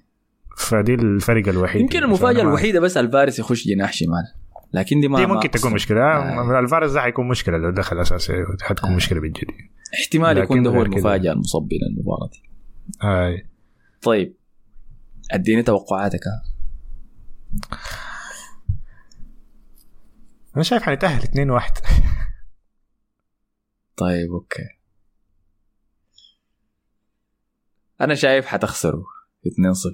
فدي 0.57 0.93
الفرق 0.93 1.47
الوحيد 1.47 1.81
يمكن 1.81 1.93
يعني. 1.93 2.05
المفاجأة 2.05 2.43
ما- 2.43 2.49
الوحيدة 2.49 2.79
بس 2.79 2.97
الفارس 2.97 3.39
يخش 3.39 3.67
جناح 3.67 3.93
شمال 3.93 4.23
لكن 4.73 4.99
دي 5.01 5.07
ما 5.07 5.19
دي 5.19 5.25
ما 5.25 5.33
ممكن 5.33 5.51
تكون 5.51 5.61
أقصد. 5.63 5.75
مشكلة 5.75 6.01
آه. 6.01 6.59
الفارس 6.59 6.91
ده 6.91 7.01
حيكون 7.01 7.27
مشكلة 7.27 7.57
لو 7.57 7.69
دخل 7.69 7.99
اساسي 8.01 8.33
حتكون 8.61 8.89
آه. 8.89 8.95
مشكلة 8.95 9.19
بالجد 9.21 9.45
احتمال 10.01 10.37
يكون 10.37 10.63
ده 10.63 10.69
هو. 10.69 10.81
المفاجأة 10.81 11.31
المصبه 11.31 11.77
للمباراه 11.81 12.29
دي 12.31 12.43
هاي 13.01 13.49
طيب 14.01 14.35
أديني 15.31 15.63
توقعاتك. 15.63 16.19
أنا 20.55 20.63
شايف 20.63 20.83
حنتأهل 20.83 21.23
2 21.23 21.49
1 21.49 21.71
طيب 23.97 24.31
أوكي 24.31 24.63
أنا 28.01 28.15
شايف 28.15 28.45
حتخسروا 28.45 29.03
2-0 29.47 29.47
2 29.47 29.73
0 29.73 29.91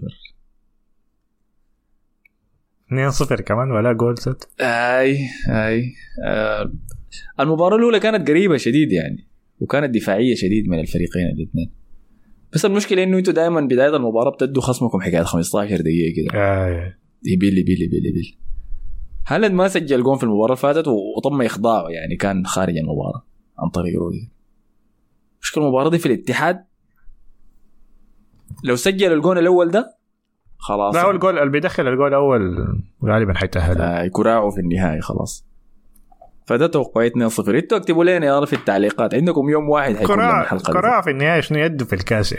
كمان 3.42 3.72
ولا 3.72 3.94
جول 3.94 4.18
ست. 4.18 4.50
أي 4.62 5.20
أي. 5.50 5.94
آه 6.26 6.72
المباراة 7.40 7.78
الأولى 7.78 8.00
كانت 8.00 8.30
قريبة 8.30 8.58
شديد 8.58 8.92
يعني 8.92 9.28
وكانت 9.60 9.96
دفاعية 9.96 10.36
شديد 10.36 10.68
من 10.70 10.80
الفريقين 10.80 11.26
الاثنين 11.26 11.72
بس 12.54 12.66
المشكلة 12.66 13.04
إنه 13.04 13.18
أنتوا 13.18 13.34
دائما 13.34 13.62
بداية 13.62 13.96
المباراة 13.96 14.32
بتدوا 14.32 14.62
خصمكم 14.62 15.02
حكاية 15.02 15.24
15 15.24 15.82
دقيقة 15.82 16.16
كده. 16.16 16.40
آه. 16.40 16.94
يبيل 17.24 17.58
يبيل 17.58 17.82
يبيل 17.82 18.06
يبيل 18.06 18.38
هالاند 19.28 19.54
ما 19.54 19.68
سجل 19.68 20.04
جون 20.04 20.18
في 20.18 20.24
المباراة 20.24 20.46
اللي 20.46 20.58
فاتت 20.58 20.88
وطم 20.88 21.42
اخضاع 21.42 21.90
يعني 21.90 22.16
كان 22.16 22.46
خارج 22.46 22.78
المباراة 22.78 23.26
عن 23.60 23.70
طريق 23.70 24.00
رودي 24.00 24.30
مشكلة 25.42 25.64
المباراة 25.64 25.90
دي 25.90 25.98
في 25.98 26.06
الاتحاد. 26.06 26.64
لو 28.64 28.76
سجل 28.76 29.14
الجون 29.14 29.38
الأول 29.38 29.72
ده 29.72 29.97
خلاص. 30.58 30.96
لا 30.96 31.02
هو 31.02 31.12
الجول 31.12 31.40
اللي 31.40 31.52
بيدخل 31.52 31.88
الجول 31.88 32.08
الأول 32.08 32.68
غالبا 33.06 33.34
حيتأهل. 33.34 33.82
آه 33.82 34.04
يكراعوا 34.04 34.52
في 34.52 34.60
النهاية 34.60 35.00
خلاص. 35.00 35.48
فده 36.48 36.68
توقعي 36.68 37.10
2-0 37.10 37.50
إنتوا 37.50 37.78
اكتبوا 37.78 38.04
لنا 38.04 38.26
يا 38.26 38.46
في 38.46 38.54
التعليقات. 38.54 39.14
عندكم 39.14 39.50
يوم 39.50 39.70
واحد 39.70 39.96
حيكون 39.96 40.16
قراءة 40.16 40.42
الحلقة. 40.42 40.74
قراءة 40.74 41.02
في 41.02 41.10
النهاية 41.10 41.42
شنو 41.42 41.60
يده 41.60 41.86
في 41.86 41.94
الكاس 41.94 42.32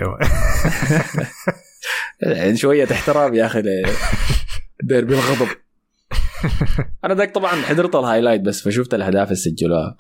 يعني 2.23 2.57
شوية 2.57 2.89
احترام 2.93 3.35
يا 3.35 3.47
أخي 3.47 3.63
ديربي 4.83 5.15
الغضب 5.15 5.49
أنا 7.05 7.15
ذاك 7.15 7.35
طبعا 7.35 7.51
حضرت 7.53 7.97
الهايلايت 7.97 8.41
بس 8.41 8.63
فشفت 8.63 8.95
الأهداف 8.95 9.27
اللي 9.27 9.37
سجلوها 9.37 9.97